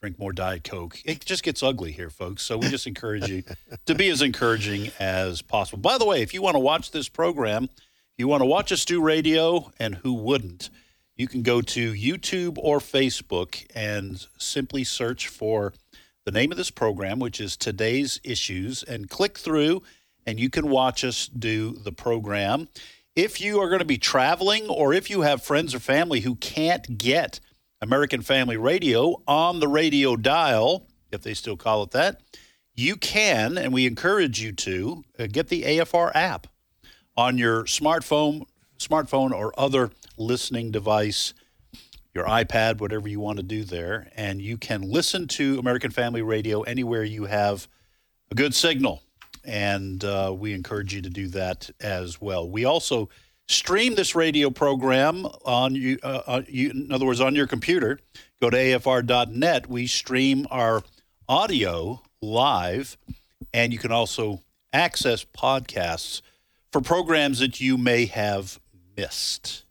[0.00, 1.00] drink more diet coke.
[1.04, 2.44] It just gets ugly here, folks.
[2.44, 3.42] So we just encourage you
[3.86, 5.78] to be as encouraging as possible.
[5.78, 7.70] By the way, if you want to watch this program,
[8.16, 10.70] you want to watch us do radio, and who wouldn't?
[11.18, 15.74] You can go to YouTube or Facebook and simply search for
[16.24, 19.82] the name of this program, which is Today's Issues, and click through,
[20.24, 22.68] and you can watch us do the program.
[23.16, 26.36] If you are going to be traveling or if you have friends or family who
[26.36, 27.40] can't get
[27.80, 32.20] American Family Radio on the radio dial, if they still call it that,
[32.74, 36.46] you can, and we encourage you to, uh, get the AFR app
[37.16, 38.44] on your smartphone,
[38.78, 41.34] smartphone or other listening device,
[42.14, 46.22] your iPad, whatever you want to do there, and you can listen to American Family
[46.22, 47.68] Radio anywhere you have
[48.30, 49.02] a good signal.
[49.44, 52.48] And uh, we encourage you to do that as well.
[52.48, 53.08] We also
[53.46, 57.98] stream this radio program on you, uh, on you, in other words, on your computer.
[58.40, 59.68] Go to afr.net.
[59.68, 60.82] We stream our
[61.28, 62.96] audio live,
[63.52, 66.20] and you can also access podcasts
[66.72, 68.60] for programs that you may have
[68.98, 69.64] missed.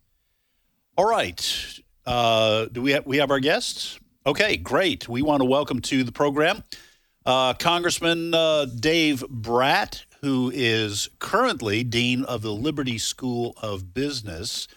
[0.96, 1.80] All right.
[2.06, 4.00] Uh, do we have we have our guests?
[4.26, 5.08] Okay, great.
[5.10, 6.64] We want to welcome to the program
[7.26, 14.70] uh, Congressman uh, Dave Brat, who is currently dean of the Liberty School of Business.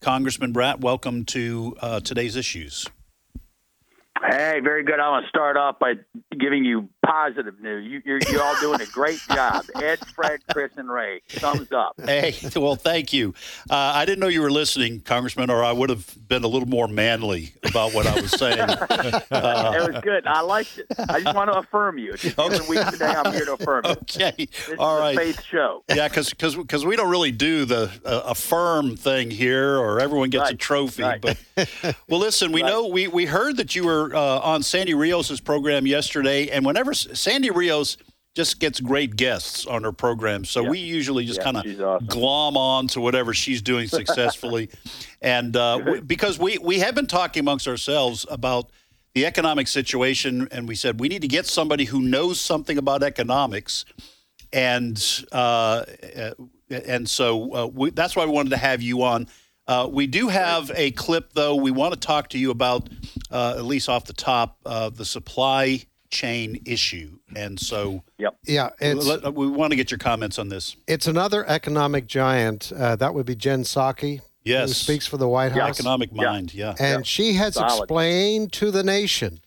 [0.00, 2.88] Congressman Brat, welcome to uh, today's issues.
[4.24, 5.00] Hey, very good.
[5.00, 5.94] I want to start off by
[6.38, 7.90] giving you positive news.
[7.90, 9.64] You, you're, you're all doing a great job.
[9.74, 11.22] Ed, Fred, Chris, and Ray.
[11.28, 12.00] Thumbs up.
[12.00, 13.34] Hey, well, thank you.
[13.68, 16.68] Uh, I didn't know you were listening, Congressman, or I would have been a little
[16.68, 18.60] more manly about what I was saying.
[18.60, 18.86] Uh,
[19.76, 20.26] it was good.
[20.26, 20.86] I liked it.
[21.08, 22.12] I just want to affirm you.
[22.12, 22.60] It's okay.
[22.68, 23.06] week today.
[23.06, 23.90] I'm here to affirm you.
[23.92, 24.32] Okay.
[24.36, 25.82] This all a faith show.
[25.88, 30.54] Yeah, because we don't really do the uh, affirm thing here, or everyone gets a
[30.54, 31.02] trophy.
[31.02, 31.20] right.
[31.20, 31.38] But
[32.08, 35.86] well, listen, we know we we heard that you were uh, on Sandy Rios's program
[35.86, 37.96] yesterday, and whenever Sandy Rios
[38.34, 42.06] just gets great guests on her program, so we usually just Yeah, kind of awesome.
[42.06, 44.70] glom on to whatever she's doing successfully,
[45.20, 48.70] and uh, w- because we we have been talking amongst ourselves about
[49.14, 53.02] the economic situation, and we said we need to get somebody who knows something about
[53.02, 53.84] economics
[54.52, 55.84] and uh,
[56.16, 56.30] uh,
[56.70, 59.26] and so uh, we, that's why we wanted to have you on.
[59.72, 61.54] Uh, we do have a clip, though.
[61.54, 62.90] We want to talk to you about,
[63.30, 68.68] uh, at least off the top, uh, the supply chain issue, and so yep, yeah,
[68.82, 70.76] it's- let- we want to get your comments on this.
[70.86, 72.70] It's another economic giant.
[72.70, 74.20] Uh, that would be Jen Psaki.
[74.44, 74.68] Yes.
[74.68, 75.78] Who speaks for the White Yeah, House.
[75.80, 76.74] economic mind, yeah.
[76.78, 77.02] And Yeah.
[77.04, 77.84] she has Solid.
[77.84, 79.40] explained to the nation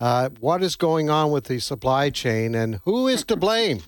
[0.00, 3.82] uh, what is going on with the supply chain and who is to blame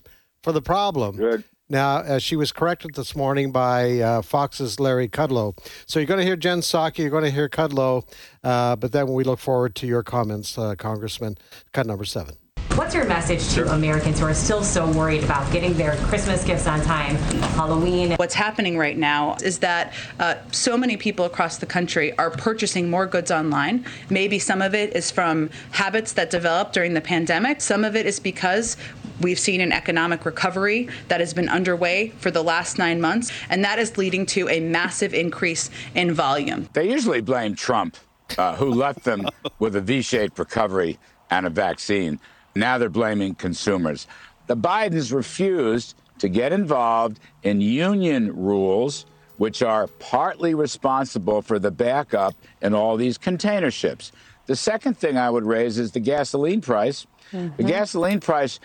[0.45, 1.17] for the problem.
[1.17, 1.43] Good.
[1.73, 5.57] Now, uh, she was corrected this morning by uh, Fox's Larry Kudlow.
[5.87, 8.07] So you're going to hear Jen Psaki, you're going to hear Kudlow,
[8.45, 11.39] uh, but then we look forward to your comments, uh, Congressman.
[11.73, 12.35] Cut number seven.
[12.75, 16.67] What's your message to Americans who are still so worried about getting their Christmas gifts
[16.67, 17.17] on time,
[17.57, 18.13] Halloween?
[18.13, 22.89] What's happening right now is that uh, so many people across the country are purchasing
[22.89, 23.87] more goods online.
[24.11, 27.61] Maybe some of it is from habits that developed during the pandemic.
[27.61, 28.77] Some of it is because
[29.23, 33.65] we've seen an economic recovery that has been underway for the last nine months, and
[33.65, 36.69] that is leading to a massive increase in volume.
[36.73, 37.97] They usually blame Trump,
[38.37, 40.99] uh, who left them with a V shaped recovery
[41.31, 42.21] and a vaccine.
[42.55, 44.07] Now they're blaming consumers.
[44.47, 49.07] The Bidens refused to get involved in union rules,
[49.39, 54.13] which are partly responsible for the backup in all these container ships.
[54.47, 57.07] The second thing I would raise is the gasoline price.
[57.33, 58.61] The gasoline price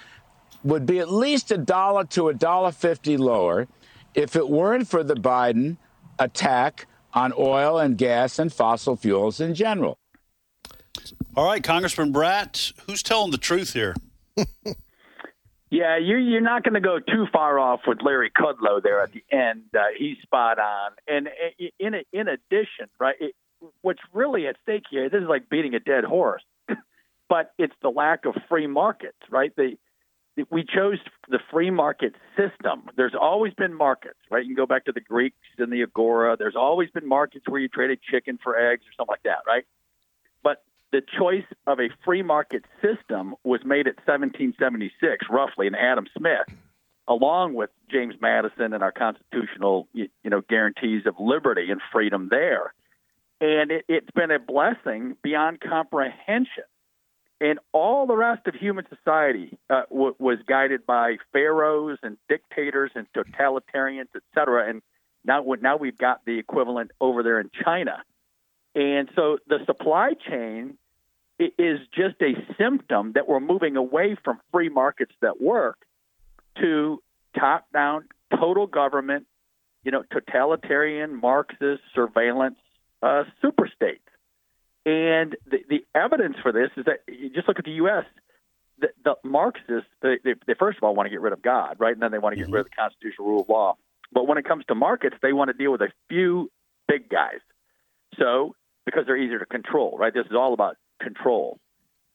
[0.64, 3.68] would be at least a dollar to a dollar fifty lower
[4.14, 5.78] if it weren't for the Biden
[6.20, 9.98] attack on oil and gas and fossil fuels in general.
[11.36, 13.96] All right, Congressman Brat, who's telling the truth here?
[15.70, 19.12] Yeah, you're you're not going to go too far off with Larry Kudlow there at
[19.12, 19.64] the end.
[19.76, 20.92] Uh, he's spot on.
[21.08, 23.36] And uh, in in addition, right, it,
[23.82, 25.10] what's really at stake here?
[25.10, 26.44] This is like beating a dead horse,
[27.30, 29.54] but it's the lack of free markets, right?
[29.58, 29.78] The
[30.52, 32.84] we chose the free market system.
[32.96, 34.44] There's always been markets, right?
[34.44, 36.38] You can go back to the Greeks and the Agora.
[36.38, 39.66] There's always been markets where you traded chicken for eggs or something like that, right?
[40.44, 46.06] But the choice of a free market system was made at 1776, roughly, in Adam
[46.18, 46.48] Smith,
[47.08, 52.28] along with James Madison and our constitutional, you, you know, guarantees of liberty and freedom
[52.30, 52.74] there.
[53.40, 56.64] And it, it's been a blessing beyond comprehension.
[57.40, 62.92] And all the rest of human society uh, w- was guided by pharaohs and dictators
[62.96, 64.70] and totalitarians, et cetera.
[64.70, 64.82] And
[65.24, 68.04] now, now we've got the equivalent over there in China.
[68.74, 70.78] And so the supply chain
[71.40, 75.78] is just a symptom that we're moving away from free markets that work
[76.60, 77.02] to
[77.38, 79.28] top down, total government,
[79.84, 82.58] you know, totalitarian, Marxist, surveillance
[83.04, 84.02] uh, super states.
[84.88, 88.06] And the, the evidence for this is that you just look at the U.S.
[88.80, 91.76] The, the Marxists, they, they, they first of all want to get rid of God,
[91.78, 91.92] right?
[91.92, 93.76] And then they want to get rid of the constitutional rule of law.
[94.14, 96.50] But when it comes to markets, they want to deal with a few
[96.88, 97.42] big guys.
[98.18, 98.56] So,
[98.86, 100.14] because they're easier to control, right?
[100.14, 101.60] This is all about control.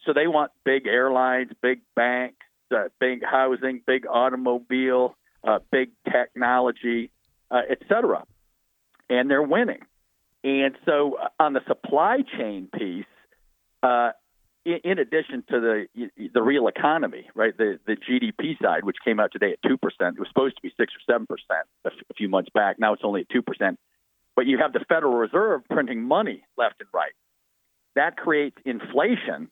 [0.06, 5.14] So they want big airlines, big banks, uh, big housing, big automobile,
[5.46, 7.10] uh, big technology,
[7.50, 8.24] uh, et cetera.
[9.10, 9.82] And they're winning.
[10.44, 13.04] And so uh, on the supply chain piece,
[13.82, 14.10] uh,
[14.64, 19.20] in, in addition to the the real economy, right, the the GDP side, which came
[19.20, 22.14] out today at two percent, it was supposed to be six or seven percent a
[22.14, 22.78] few months back.
[22.78, 23.78] Now it's only at two percent.
[24.34, 27.12] But you have the Federal Reserve printing money left and right.
[27.94, 29.50] That creates inflation,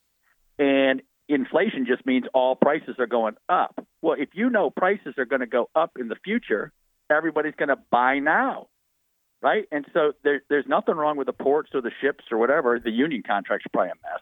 [0.59, 3.79] and inflation just means all prices are going up.
[4.01, 6.73] Well, if you know prices are going to go up in the future,
[7.11, 8.69] everybody's going to buy now.
[9.43, 9.67] Right?
[9.71, 12.79] And so there, there's nothing wrong with the ports or the ships or whatever.
[12.79, 14.21] The union contracts are probably a mess,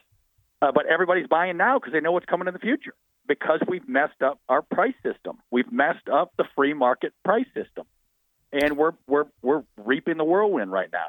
[0.63, 2.95] uh, but everybody's buying now because they know what's coming in the future.
[3.27, 7.85] Because we've messed up our price system, we've messed up the free market price system,
[8.53, 11.09] and we're we're we're reaping the whirlwind right now.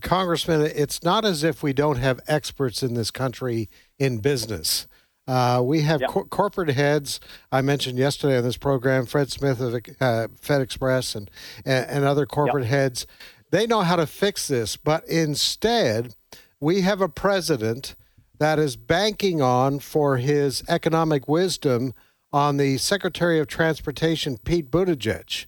[0.00, 3.68] Congressman, it's not as if we don't have experts in this country
[4.00, 4.88] in business.
[5.26, 7.20] Uh, we have cor- corporate heads.
[7.50, 11.30] I mentioned yesterday on this program, Fred Smith of uh, Federal Express and,
[11.64, 13.06] and, and other corporate heads.
[13.50, 16.14] They know how to fix this, but instead,
[16.60, 17.96] we have a president
[18.38, 21.94] that is banking on for his economic wisdom
[22.32, 25.46] on the Secretary of Transportation, Pete Buttigieg,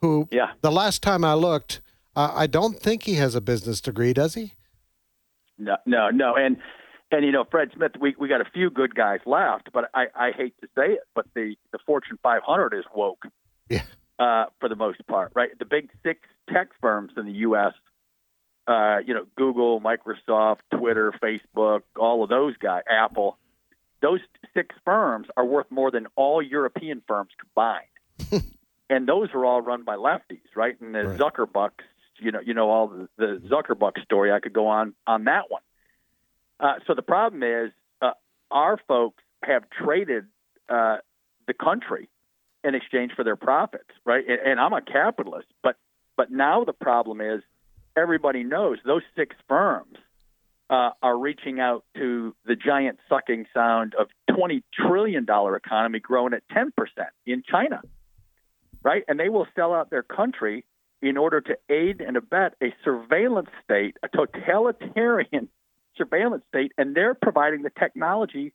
[0.00, 0.52] who, yeah.
[0.60, 1.80] the last time I looked,
[2.14, 4.52] uh, I don't think he has a business degree, does he?
[5.58, 6.58] No, no, no, and
[7.10, 10.06] and you know Fred Smith, we we got a few good guys left, but I
[10.14, 13.24] I hate to say it, but the the Fortune 500 is woke,
[13.68, 13.82] yeah,
[14.18, 15.50] uh, for the most part, right?
[15.58, 16.20] The big six
[16.52, 17.72] tech firms in the U.S.
[18.66, 23.38] Uh, you know, Google, Microsoft, Twitter, Facebook, all of those guys, Apple,
[24.02, 24.18] those
[24.54, 28.42] six firms are worth more than all European firms combined.
[28.90, 30.80] and those are all run by lefties, right?
[30.80, 31.84] And the Zuckerbucks,
[32.18, 34.32] you know, you know all the, the Zuckerbuck story.
[34.32, 35.62] I could go on on that one.
[36.58, 38.12] Uh, so the problem is, uh,
[38.50, 40.26] our folks have traded
[40.68, 40.98] uh,
[41.46, 42.08] the country
[42.64, 44.24] in exchange for their profits, right?
[44.26, 45.76] And, and I'm a capitalist, but
[46.16, 47.42] but now the problem is,
[47.96, 49.98] everybody knows those six firms
[50.70, 56.32] uh, are reaching out to the giant sucking sound of twenty trillion dollar economy growing
[56.32, 57.82] at ten percent in China
[58.86, 59.02] right?
[59.08, 60.64] And they will sell out their country
[61.02, 65.48] in order to aid and abet a surveillance state, a totalitarian
[65.96, 68.52] surveillance state, and they're providing the technology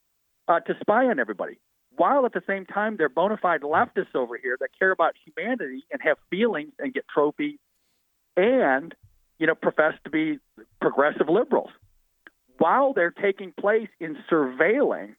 [0.48, 1.60] uh, to spy on everybody.
[1.96, 5.84] While at the same time, they're bona fide leftists over here that care about humanity
[5.92, 7.60] and have feelings and get trophies,
[8.38, 8.96] and
[9.40, 10.40] you know profess to be
[10.80, 11.70] progressive liberals.
[12.58, 15.16] While they're taking place in surveilling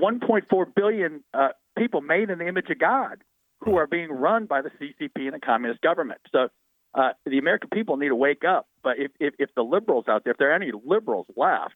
[0.00, 3.22] 1.4 billion uh, people made in the image of God
[3.60, 6.20] who are being run by the CCP and the communist government.
[6.32, 6.48] So
[6.94, 8.66] uh, the American people need to wake up.
[8.84, 11.74] But if, if, if the liberals out there, if there are any liberals left,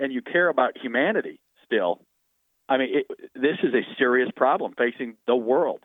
[0.00, 2.00] and you care about humanity still,
[2.68, 5.80] I mean, it, this is a serious problem facing the world.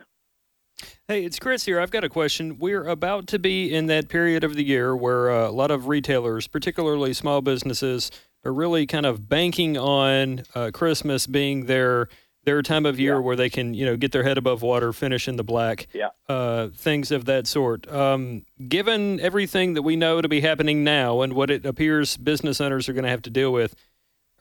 [1.08, 1.80] Hey, it's Chris here.
[1.80, 2.58] I've got a question.
[2.60, 5.88] We're about to be in that period of the year where uh, a lot of
[5.88, 8.12] retailers, particularly small businesses,
[8.46, 12.10] are really kind of banking on uh, Christmas being their
[12.46, 15.28] their time of year where they can, you know, get their head above water, finish
[15.28, 16.10] in the black, Yeah.
[16.28, 17.90] uh, things of that sort.
[17.92, 22.60] Um, given everything that we know to be happening now and what it appears business
[22.60, 23.76] owners are going to have to deal with,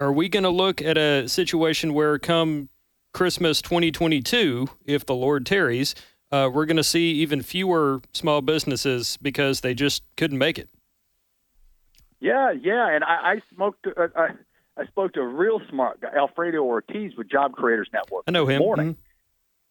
[0.01, 2.69] are we going to look at a situation where come
[3.13, 5.95] Christmas 2022, if the Lord tarries,
[6.33, 10.69] uh, we're going to see even fewer small businesses because they just couldn't make it?
[12.21, 13.87] Yeah, yeah, and I, I smoked.
[13.87, 14.29] Uh, I,
[14.77, 18.25] I spoke to a real smart guy, Alfredo Ortiz with Job Creators Network.
[18.27, 18.61] I know him.
[18.61, 18.97] Morning.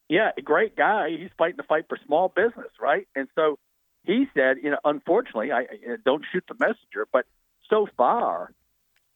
[0.09, 1.09] Yeah, great guy.
[1.09, 3.07] He's fighting the fight for small business, right?
[3.15, 3.57] And so
[4.03, 7.25] he said, you know, unfortunately, I, I don't shoot the messenger, but
[7.69, 8.51] so far,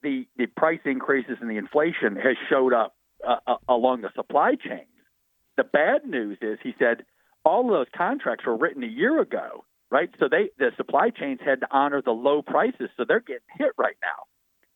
[0.02, 2.96] the the price increases and the inflation has showed up
[3.28, 4.88] uh, uh, along the supply chains.
[5.58, 7.06] The bad news is, he said,
[7.44, 10.10] all of those contracts were written a year ago, right?
[10.20, 13.72] So they the supply chains had to honor the low prices, so they're getting hit
[13.78, 14.24] right now.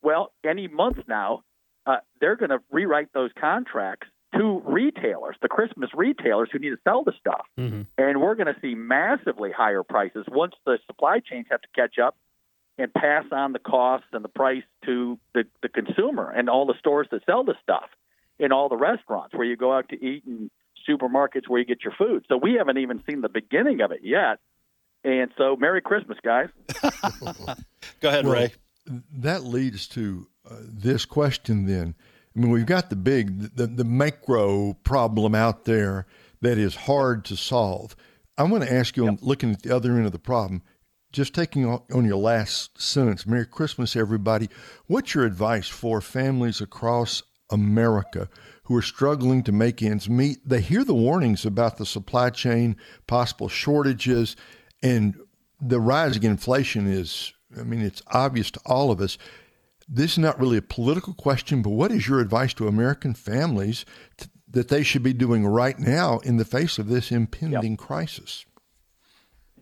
[0.02, 1.43] Well, any month now,
[1.86, 6.78] uh, they're going to rewrite those contracts to retailers, the Christmas retailers who need to
[6.84, 7.45] sell the stuff.
[7.58, 7.82] Mm-hmm.
[7.97, 11.97] And we're going to see massively higher prices once the supply chains have to catch
[11.97, 12.16] up
[12.78, 16.76] and pass on the costs and the price to the, the consumer and all the
[16.80, 17.89] stores that sell the stuff
[18.39, 20.50] and all the restaurants where you go out to eat and
[20.88, 22.26] supermarkets where you get your food.
[22.30, 24.39] So we haven't even seen the beginning of it yet.
[25.04, 26.50] And so, Merry Christmas, guys.
[28.02, 28.52] Go ahead, Well, Ray.
[28.89, 31.95] That leads to uh, this question then.
[32.35, 36.05] I mean, we've got the big, the, the macro problem out there
[36.41, 37.95] that is hard to solve.
[38.37, 40.63] I'm going to ask you, on looking at the other end of the problem,
[41.11, 44.47] just taking on your last sentence, Merry Christmas, everybody.
[44.87, 48.29] What's your advice for families across America
[48.63, 50.37] who are struggling to make ends meet?
[50.47, 52.77] They hear the warnings about the supply chain,
[53.07, 54.35] possible shortages,
[54.83, 55.15] and
[55.59, 59.18] the rising inflation is, I mean, it's obvious to all of us.
[59.88, 63.86] This is not really a political question, but what is your advice to American families
[64.18, 68.45] t- that they should be doing right now in the face of this impending crisis?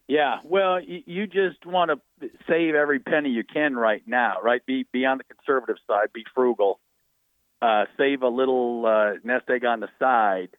[0.08, 4.66] Yeah, well, you, you just want to save every penny you can right now, right?
[4.66, 6.80] Be be on the conservative side, be frugal,
[7.62, 10.50] uh, save a little uh, nest egg on the side,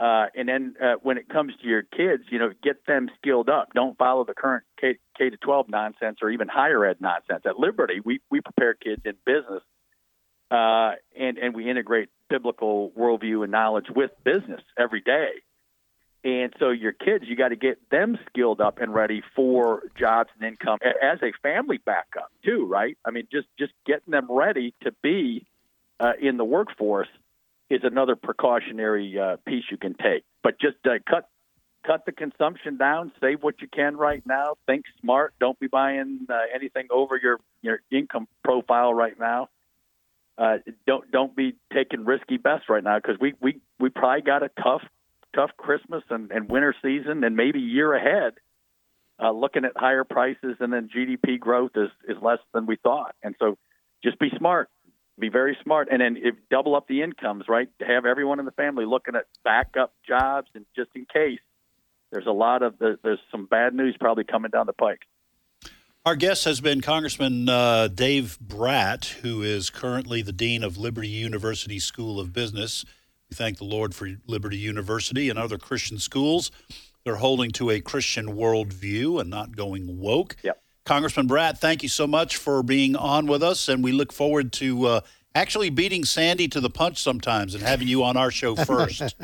[0.00, 3.48] Uh, and then uh, when it comes to your kids, you know, get them skilled
[3.48, 3.72] up.
[3.74, 7.42] Don't follow the current K, K to 12 nonsense or even higher ed nonsense.
[7.46, 9.62] At Liberty, we, we prepare kids in business
[10.50, 15.30] uh, and, and we integrate biblical worldview and knowledge with business every day.
[16.24, 20.30] And so your kids, you got to get them skilled up and ready for jobs
[20.38, 22.96] and income as a family backup too, right?
[23.04, 25.46] I mean, just just getting them ready to be
[26.00, 27.08] uh, in the workforce
[27.70, 30.24] is another precautionary uh, piece you can take.
[30.42, 31.28] But just uh, cut
[31.86, 34.54] cut the consumption down, save what you can right now.
[34.66, 35.34] Think smart.
[35.38, 39.48] Don't be buying uh, anything over your your income profile right now.
[40.36, 44.42] Uh, don't don't be taking risky bets right now because we we we probably got
[44.42, 44.82] a tough
[45.34, 48.34] tough Christmas and, and winter season and maybe year ahead.
[49.22, 53.14] Uh, looking at higher prices and then GDP growth is is less than we thought,
[53.22, 53.56] and so
[54.02, 54.68] just be smart,
[55.18, 57.44] be very smart, and then if, double up the incomes.
[57.48, 61.40] Right, have everyone in the family looking at backup jobs and just in case.
[62.12, 65.00] There's a lot of there's some bad news probably coming down the pike.
[66.06, 71.08] Our guest has been Congressman uh, Dave Brat, who is currently the Dean of Liberty
[71.08, 72.84] University School of Business.
[73.30, 76.50] We thank the Lord for Liberty University and other Christian schools.
[77.04, 80.36] They're holding to a Christian worldview and not going woke.
[80.42, 80.62] Yep.
[80.84, 84.52] Congressman Brat, thank you so much for being on with us, and we look forward
[84.52, 85.00] to uh,
[85.34, 89.16] actually beating Sandy to the punch sometimes and having you on our show first.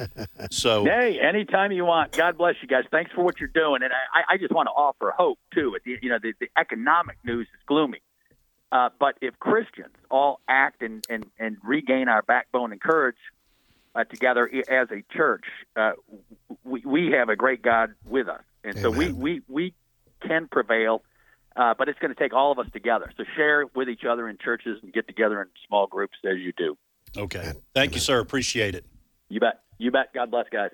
[0.51, 2.13] so, hey, anytime you want.
[2.13, 2.85] God bless you guys.
[2.91, 5.77] Thanks for what you're doing, and I, I just want to offer hope too.
[5.85, 8.01] You know, the, the economic news is gloomy,
[8.73, 13.19] uh, but if Christians all act and, and, and regain our backbone and courage
[13.95, 15.45] uh, together as a church,
[15.77, 15.93] uh,
[16.65, 19.75] we, we have a great God with us, and so we, we we
[20.27, 21.03] can prevail.
[21.57, 23.13] Uh, but it's going to take all of us together.
[23.17, 26.53] So share with each other in churches and get together in small groups as you
[26.57, 26.77] do.
[27.17, 27.53] Okay.
[27.75, 28.21] Thank you, sir.
[28.21, 28.87] Appreciate it.
[29.29, 29.61] You bet.
[29.79, 30.13] You bet.
[30.15, 30.71] God bless, guys.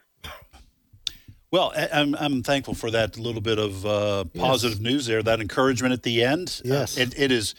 [1.51, 5.41] Well, I- I'm, I'm thankful for that little bit of uh, positive news there, that
[5.41, 6.61] encouragement at the end.
[6.65, 6.99] Yes.
[6.99, 7.55] Uh, it, it is,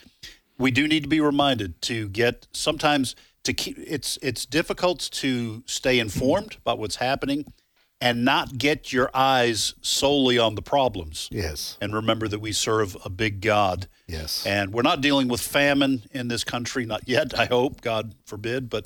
[0.60, 5.64] we do need to be reminded to get sometimes to keep, it's, it's difficult to
[5.66, 7.52] stay informed about what's happening
[8.00, 11.28] and not get your eyes solely on the problems.
[11.32, 11.78] Yes.
[11.82, 13.88] And remember that we serve a big God.
[14.08, 14.46] Yes.
[14.46, 18.70] And we're not dealing with famine in this country, not yet, I hope, God forbid,
[18.70, 18.86] but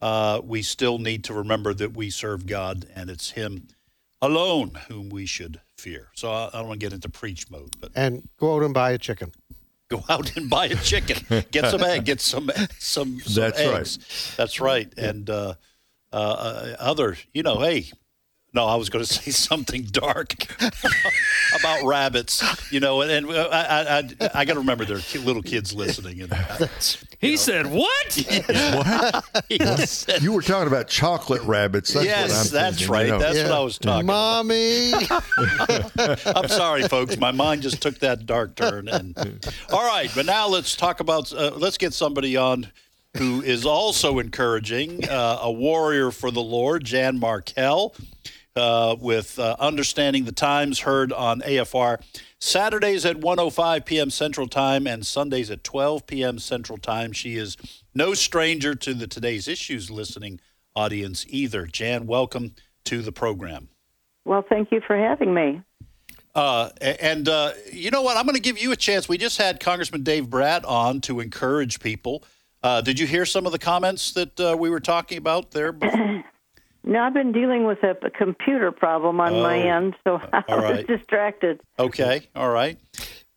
[0.00, 3.68] uh, we still need to remember that we serve God and it's Him
[4.20, 6.08] alone whom we should fear.
[6.14, 8.72] So I, I don't want to get into preach mode, but And go out and
[8.72, 9.32] buy a chicken.
[9.88, 13.98] go out and buy a chicken, get some egg, get some some, some That's right.
[14.36, 14.92] That's right.
[14.96, 15.54] And uh,
[16.12, 17.90] uh, uh, other, you know, hey.
[18.54, 20.34] No, I was going to say something dark
[21.58, 24.98] about rabbits, you know, and, and uh, I, I, I, I got to remember there
[24.98, 26.20] are little kids listening.
[26.22, 26.32] And
[27.18, 27.88] He said, "What?"
[28.52, 29.24] What?
[29.48, 31.92] He said- You were talking about chocolate rabbits.
[31.92, 33.06] That's yes, what I'm that's thinking, right.
[33.06, 33.18] you know.
[33.18, 34.46] That's what I was talking about.
[34.46, 34.92] Mommy.
[36.26, 37.16] I'm sorry, folks.
[37.18, 38.88] My mind just took that dark turn.
[38.88, 39.16] And
[39.72, 41.32] all right, but now let's talk about.
[41.32, 42.70] Uh, let's get somebody on
[43.16, 47.94] who is also encouraging uh, a warrior for the Lord, Jan Markell,
[48.56, 52.02] uh, with uh, understanding the times heard on AFR
[52.38, 54.10] Saturdays at 1:05 p.m.
[54.10, 56.38] Central Time and Sundays at 12 p.m.
[56.38, 57.12] Central Time.
[57.12, 57.56] She is
[57.94, 60.40] no stranger to the today's issues listening
[60.74, 61.66] audience either.
[61.66, 63.68] Jan, welcome to the program.
[64.24, 65.62] Well, thank you for having me.
[66.34, 68.16] Uh, and uh, you know what?
[68.16, 69.08] I'm going to give you a chance.
[69.08, 72.24] We just had Congressman Dave Brat on to encourage people.
[72.62, 75.76] Uh, did you hear some of the comments that uh, we were talking about there?
[76.84, 80.42] No, I've been dealing with a, a computer problem on my Oh, end, so I
[80.48, 80.86] was right.
[80.86, 81.60] distracted.
[81.78, 82.78] Okay, all right.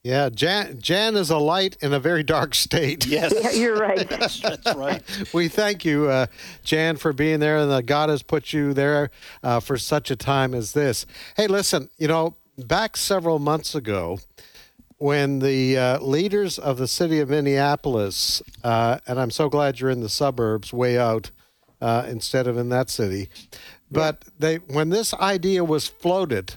[0.04, 3.08] Yeah, Jan, Jan is a light in a very dark state.
[3.16, 3.34] Yes.
[3.36, 4.08] Yeah, you're right.
[4.10, 5.02] That's, that's right.
[5.34, 6.28] we thank you, uh,
[6.64, 9.10] Jan, for being there, and that God has put you there
[9.42, 11.06] uh, for such a time as this.
[11.38, 14.20] Hey, listen, you know, back several months ago,
[14.98, 19.90] when the uh, leaders of the city of Minneapolis, uh, and I'm so glad you're
[19.90, 21.32] in the suburbs, way out
[21.86, 23.24] uh, instead of in that city,
[23.92, 26.48] but they when this idea was floated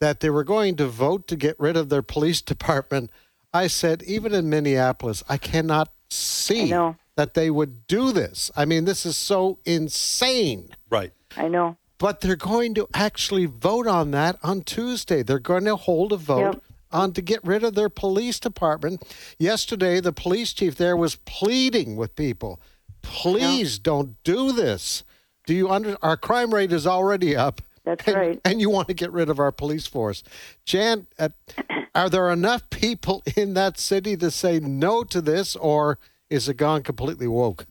[0.00, 3.10] that they were going to vote to get rid of their police department,
[3.52, 6.68] I said, even in Minneapolis, I cannot see
[7.16, 8.50] that they would do this.
[8.56, 10.70] I mean, this is so insane.
[10.90, 11.12] Right.
[11.36, 11.76] I know.
[11.98, 15.22] But they're going to actually vote on that on Tuesday.
[15.22, 16.62] They're going to hold a vote Yep.
[16.90, 19.02] on to get rid of their police department.
[19.38, 22.60] Yesterday, the police chief there was pleading with people,
[23.04, 25.04] please don't do this.
[25.46, 27.60] Do you under our crime rate is already up.
[27.84, 28.40] That's and, right.
[28.44, 30.22] And you want to get rid of our police force.
[30.64, 31.28] Jan, uh,
[31.94, 35.98] are there enough people in that city to say no to this, or
[36.30, 37.66] is it gone completely woke?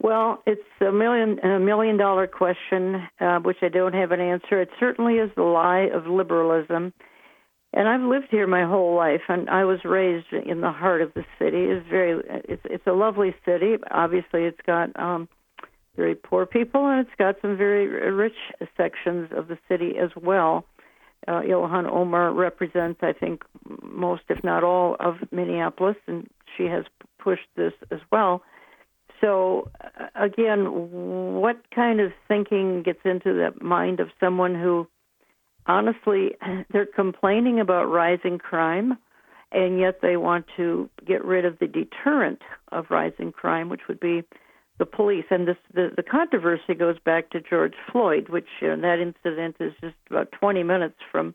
[0.00, 4.60] Well, it's a million a million dollar question, uh, which I don't have an answer.
[4.60, 6.92] It certainly is the lie of liberalism,
[7.72, 11.14] and I've lived here my whole life, and I was raised in the heart of
[11.14, 11.64] the city.
[11.64, 13.76] It's very it's it's a lovely city.
[13.90, 15.28] Obviously, it's got um,
[15.96, 18.36] very poor people, and it's got some very rich
[18.76, 20.64] sections of the city as well.
[21.28, 23.44] Uh, Ilhan Omar represents, I think,
[23.82, 26.84] most, if not all, of Minneapolis, and she has
[27.18, 28.42] pushed this as well.
[29.20, 34.88] So, uh, again, what kind of thinking gets into the mind of someone who,
[35.66, 36.36] honestly,
[36.72, 38.98] they're complaining about rising crime,
[39.50, 44.00] and yet they want to get rid of the deterrent of rising crime, which would
[44.00, 44.22] be
[44.78, 45.26] the police.
[45.30, 49.72] And this, the, the controversy goes back to George Floyd, which uh, that incident is
[49.80, 51.34] just about 20 minutes from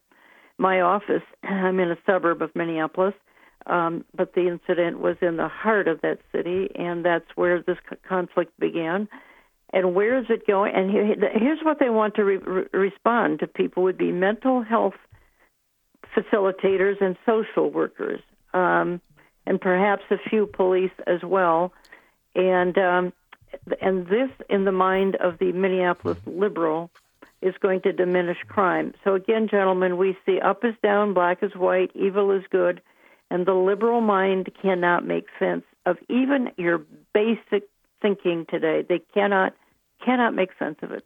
[0.58, 1.22] my office.
[1.44, 3.14] I'm in a suburb of Minneapolis.
[3.66, 7.78] Um, but the incident was in the heart of that city, and that's where this
[8.08, 9.10] conflict began.
[9.74, 10.74] And where is it going?
[10.74, 14.95] And here's what they want to re- re- respond to people would be mental health
[16.15, 18.22] facilitators and social workers,
[18.53, 19.01] um,
[19.45, 21.74] and perhaps a few police as well.
[22.34, 23.13] And um,
[23.82, 26.89] and this, in the mind of the Minneapolis liberal,
[27.41, 28.93] is going to diminish crime.
[29.03, 32.82] So again, gentlemen, we see up is down, black is white, evil is good
[33.30, 36.82] and the liberal mind cannot make sense of even your
[37.13, 37.70] basic
[38.02, 38.84] thinking today.
[38.88, 39.54] They cannot
[40.04, 41.04] cannot make sense of it.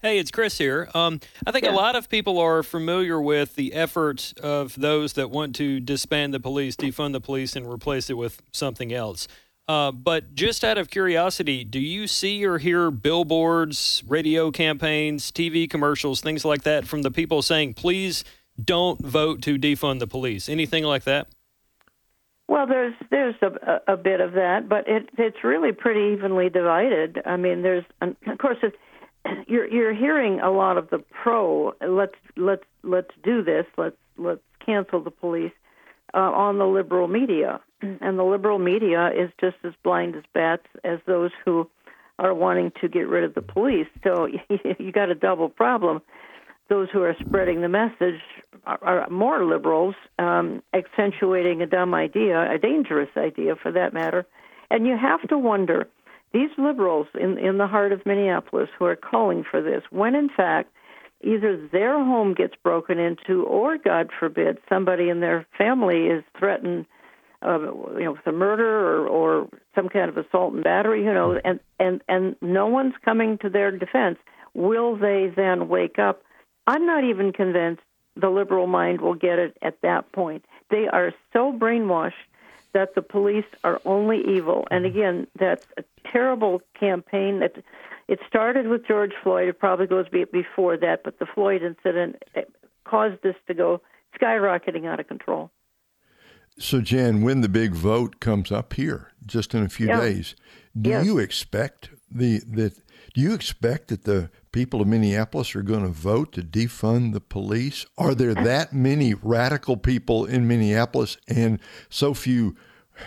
[0.00, 0.88] Hey, it's Chris here.
[0.94, 1.72] Um, I think yeah.
[1.72, 6.32] a lot of people are familiar with the efforts of those that want to disband
[6.32, 9.26] the police, defund the police, and replace it with something else.
[9.66, 15.68] Uh, but just out of curiosity, do you see or hear billboards, radio campaigns, TV
[15.68, 18.24] commercials, things like that from the people saying, please
[18.62, 20.48] don't vote to defund the police?
[20.48, 21.28] Anything like that?
[22.48, 27.20] Well, there's there's a, a bit of that, but it it's really pretty evenly divided.
[27.26, 28.74] I mean, there's of course it,
[29.46, 34.40] you're you're hearing a lot of the pro let's let's let's do this let's let's
[34.64, 35.52] cancel the police
[36.14, 40.66] uh, on the liberal media, and the liberal media is just as blind as bats
[40.84, 41.68] as those who
[42.18, 43.86] are wanting to get rid of the police.
[44.02, 44.26] So
[44.78, 46.00] you got a double problem
[46.68, 48.20] those who are spreading the message
[48.64, 54.26] are, are more liberals, um, accentuating a dumb idea, a dangerous idea for that matter.
[54.70, 55.88] And you have to wonder
[56.32, 60.28] these liberals in, in the heart of Minneapolis who are calling for this, when in
[60.28, 60.70] fact
[61.22, 66.86] either their home gets broken into or, God forbid, somebody in their family is threatened.
[67.40, 67.60] Uh,
[67.96, 71.38] you know, with a murder or, or some kind of assault and battery, you know,
[71.44, 74.18] and and and no one's coming to their defense.
[74.54, 76.24] Will they then wake up
[76.68, 77.82] I'm not even convinced
[78.14, 80.44] the liberal mind will get it at that point.
[80.70, 82.12] They are so brainwashed
[82.74, 84.68] that the police are only evil.
[84.70, 84.98] And mm-hmm.
[84.98, 87.54] again, that's a terrible campaign that
[88.06, 89.48] it started with George Floyd.
[89.48, 92.22] It probably goes before that, but the Floyd incident
[92.84, 93.80] caused this to go
[94.20, 95.50] skyrocketing out of control.
[96.58, 100.00] So, Jan, when the big vote comes up here, just in a few yeah.
[100.00, 100.34] days,
[100.78, 101.06] do yes.
[101.06, 102.74] you expect the that
[103.18, 107.84] you expect that the people of Minneapolis are going to vote to defund the police?
[107.96, 112.56] Are there that many radical people in Minneapolis and so few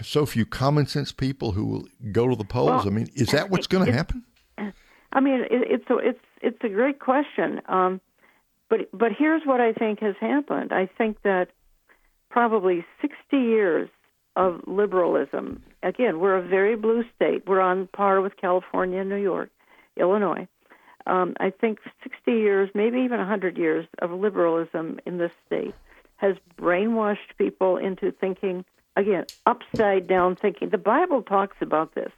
[0.01, 2.86] so few common sense people who will go to the polls?
[2.86, 4.24] Well, I mean, is that what's going to happen?
[5.14, 7.62] I mean, it, it's a, it's it's a great question.
[7.68, 8.01] Um,
[8.70, 10.72] but but here's what I think has happened.
[10.72, 11.49] I think that
[12.30, 13.89] probably 60 years
[14.36, 15.62] of liberalism.
[15.84, 17.43] Again, we're a very blue state.
[17.45, 19.49] We're on par with California and New York,
[19.98, 20.48] Illinois
[21.06, 25.74] um, I think 60 years, maybe even 100 years of liberalism in this state
[26.18, 28.64] has brainwashed people into thinking,
[28.96, 30.70] again, upside down thinking.
[30.70, 32.12] The Bible talks about this.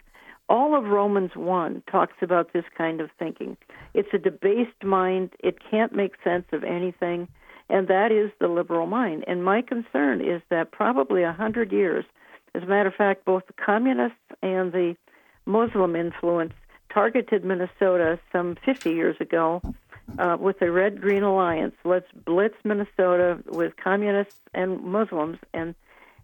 [0.49, 3.55] All of Romans 1 talks about this kind of thinking.
[3.93, 7.29] It's a debased mind, it can't make sense of anything,
[7.69, 9.23] and that is the liberal mind.
[9.25, 12.03] And my concern is that probably a 100 years,
[12.53, 14.97] as a matter of fact, both the communists and the
[15.45, 16.53] Muslim influence
[16.93, 19.61] targeted Minnesota some 50 years ago
[20.17, 21.75] uh, with the Red Green Alliance.
[21.83, 25.75] Let's blitz Minnesota with communists and Muslims, and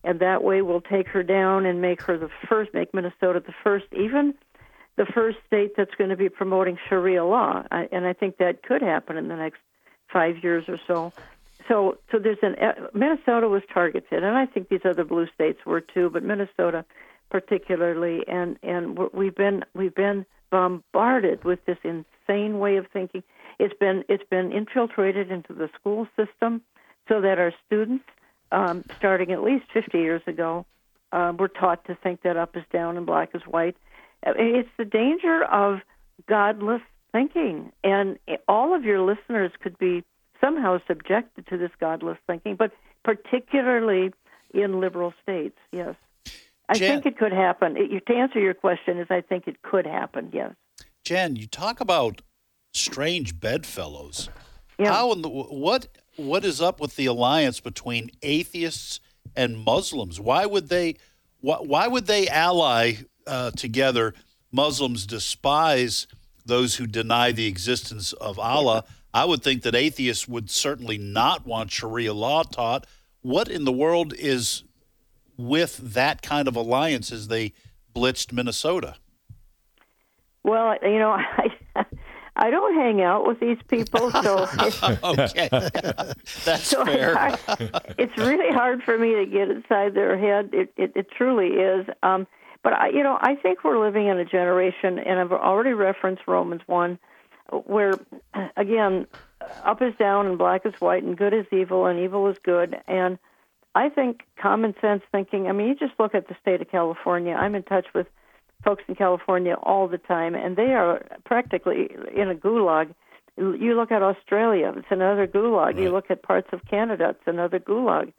[0.04, 3.54] and that way we'll take her down and make her the first, make Minnesota the
[3.64, 4.34] first, even
[4.96, 7.64] the first state that's going to be promoting Sharia law.
[7.70, 9.60] I, and I think that could happen in the next
[10.12, 11.12] five years or so.
[11.68, 15.66] So, so there's an uh, Minnesota was targeted, and I think these other blue states
[15.66, 16.86] were too, but Minnesota
[17.30, 23.24] particularly, and and we've been we've been bombarded with this insane way of thinking.
[23.60, 26.62] It's been it's been infiltrated into the school system,
[27.08, 28.06] so that our students,
[28.52, 30.66] um, starting at least 50 years ago,
[31.12, 33.76] uh, were taught to think that up is down and black is white,
[34.24, 35.80] It's the danger of
[36.28, 40.04] godless thinking, and all of your listeners could be
[40.42, 42.72] somehow subjected to this godless thinking, but
[43.04, 44.14] particularly
[44.54, 45.58] in liberal states.
[45.72, 45.96] Yes,
[46.70, 47.76] I Jan- think it could happen.
[47.78, 50.30] It, to answer your question, is I think it could happen.
[50.32, 50.54] Yes.
[51.04, 52.22] Jen, you talk about
[52.74, 54.30] strange bedfellows.
[54.78, 54.94] Yeah.
[54.94, 59.00] How in the what what is up with the alliance between atheists
[59.36, 60.20] and Muslims?
[60.20, 60.96] Why would they
[61.42, 62.94] why, why would they ally
[63.26, 64.14] uh, together?
[64.52, 66.08] Muslims despise
[66.46, 68.84] those who deny the existence of Allah.
[69.14, 72.86] I would think that atheists would certainly not want Sharia law taught.
[73.22, 74.64] What in the world is
[75.40, 77.54] with that kind of alliance as they
[77.96, 78.96] blitzed Minnesota?
[80.44, 81.86] Well, you know, I
[82.36, 84.48] I don't hang out with these people, so
[85.04, 87.16] okay, that's so it's fair.
[87.16, 87.40] hard-
[87.98, 90.50] It's really hard for me to get inside their head.
[90.54, 91.86] It it, it truly is.
[92.04, 92.28] Um,
[92.62, 96.24] but I, you know, I think we're living in a generation, and I've already referenced
[96.28, 97.00] Romans one,
[97.66, 97.94] where
[98.58, 99.08] again,
[99.64, 102.78] up is down and black is white, and good is evil and evil is good,
[102.88, 103.18] and
[103.80, 105.48] I think common sense thinking.
[105.48, 107.34] I mean, you just look at the state of California.
[107.34, 108.08] I'm in touch with
[108.62, 112.94] folks in California all the time, and they are practically in a gulag.
[113.38, 115.82] You look at Australia; it's another gulag.
[115.82, 118.12] You look at parts of Canada; it's another gulag.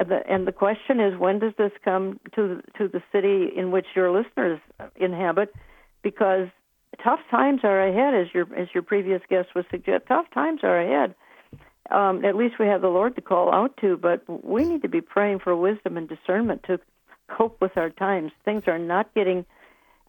[0.00, 3.70] And the, and the question is, when does this come to to the city in
[3.70, 4.58] which your listeners
[4.96, 5.54] inhabit?
[6.02, 6.48] Because
[7.04, 10.06] tough times are ahead, as your as your previous guest was suggest.
[10.08, 11.14] Tough times are ahead.
[11.90, 14.88] Um, at least we have the Lord to call out to, but we need to
[14.88, 16.78] be praying for wisdom and discernment to
[17.28, 18.32] cope with our times.
[18.44, 19.46] Things are not getting.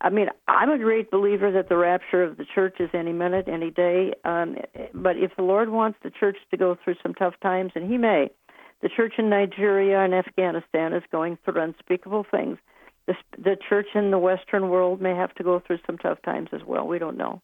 [0.02, 3.48] I mean, I'm a great believer that the rapture of the church is any minute,
[3.48, 4.14] any day.
[4.24, 4.58] Um,
[4.94, 7.98] but if the Lord wants the church to go through some tough times, and He
[7.98, 8.30] may,
[8.82, 12.58] the church in Nigeria and Afghanistan is going through unspeakable things.
[13.08, 16.50] The, the church in the Western world may have to go through some tough times
[16.54, 16.88] as well.
[16.88, 17.42] We don't know.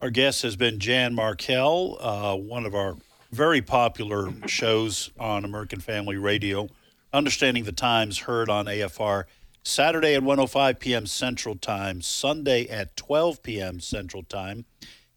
[0.00, 2.96] Our guest has been Jan Markell, uh, one of our
[3.30, 6.68] very popular shows on American Family Radio.
[7.12, 9.24] Understanding the Times, heard on AFR
[9.62, 11.06] Saturday at 105 p.m.
[11.06, 13.80] Central Time, Sunday at 12 p.m.
[13.80, 14.64] Central Time.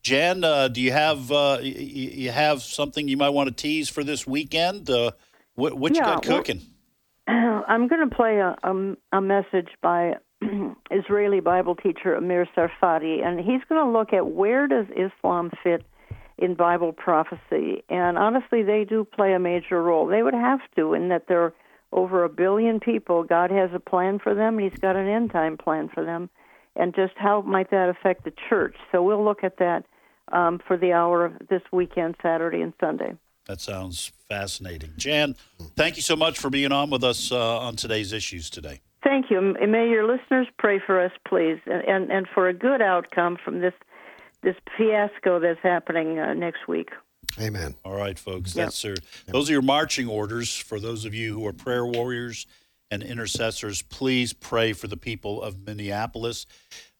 [0.01, 3.89] Jan, uh, do you have uh, y- you have something you might want to tease
[3.89, 4.89] for this weekend?
[4.89, 5.11] Uh,
[5.55, 6.61] what, what you Yeah, got well- cooking?
[7.27, 10.15] I'm going to play a, a, a message by
[10.91, 15.85] Israeli Bible teacher Amir Sarfati, and he's going to look at where does Islam fit
[16.37, 17.83] in Bible prophecy.
[17.89, 20.07] And honestly, they do play a major role.
[20.07, 21.53] They would have to, in that there are
[21.91, 23.23] over a billion people.
[23.23, 26.29] God has a plan for them, and He's got an end time plan for them.
[26.75, 28.75] And just how might that affect the church?
[28.91, 29.85] So we'll look at that
[30.31, 33.15] um, for the hour of this weekend, Saturday and Sunday.
[33.45, 34.93] That sounds fascinating.
[34.97, 35.35] Jan,
[35.75, 38.81] thank you so much for being on with us uh, on today's issues today.
[39.03, 39.37] Thank you.
[39.37, 43.37] And May your listeners pray for us, please, and and, and for a good outcome
[43.43, 43.73] from this
[44.43, 46.89] this fiasco that's happening uh, next week.
[47.39, 47.75] Amen.
[47.83, 48.55] All right, folks.
[48.55, 48.65] Yeah.
[48.65, 48.95] That's your,
[49.27, 52.45] those are your marching orders for those of you who are prayer warriors
[52.91, 53.81] and intercessors.
[53.81, 56.45] Please pray for the people of Minneapolis.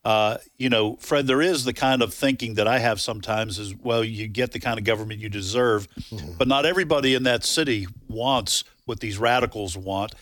[0.04, 3.76] Uh, you know, Fred, there is the kind of thinking that I have sometimes is,
[3.76, 5.88] well, you get the kind of government you deserve,
[6.38, 10.14] but not everybody in that city wants what these radicals want.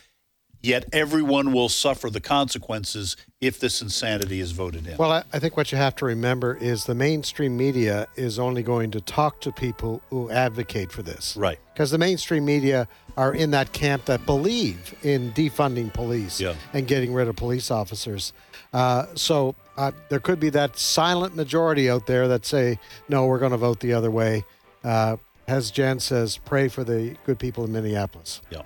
[0.63, 4.95] Yet everyone will suffer the consequences if this insanity is voted in.
[4.97, 8.61] Well, I, I think what you have to remember is the mainstream media is only
[8.61, 11.35] going to talk to people who advocate for this.
[11.35, 11.57] Right.
[11.73, 12.87] Because the mainstream media
[13.17, 16.53] are in that camp that believe in defunding police Yeah.
[16.73, 18.31] and getting rid of police officers.
[18.71, 22.77] Uh, so uh, there could be that silent majority out there that say,
[23.09, 24.45] no, we're going to vote the other way.
[24.83, 28.41] Uh, as Jan says, pray for the good people in Minneapolis.
[28.51, 28.61] Yeah.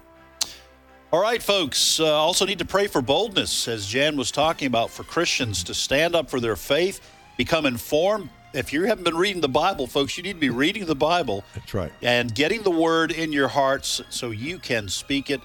[1.16, 1.98] All right, folks.
[1.98, 5.74] Uh, also need to pray for boldness, as Jan was talking about, for Christians to
[5.74, 7.00] stand up for their faith,
[7.38, 8.30] become informed.
[8.54, 11.46] If you haven't been reading the Bible, folks, you need to be reading the Bible.
[11.54, 11.90] That's right.
[12.02, 15.40] And getting the word in your hearts so you can speak it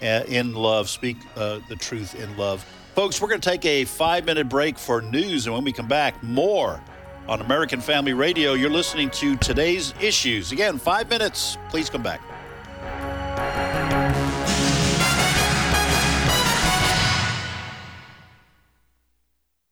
[0.00, 2.64] uh, in love, speak uh, the truth in love.
[2.94, 5.44] Folks, we're going to take a five minute break for news.
[5.44, 6.82] And when we come back, more
[7.28, 8.54] on American Family Radio.
[8.54, 10.52] You're listening to today's issues.
[10.52, 11.58] Again, five minutes.
[11.68, 12.22] Please come back.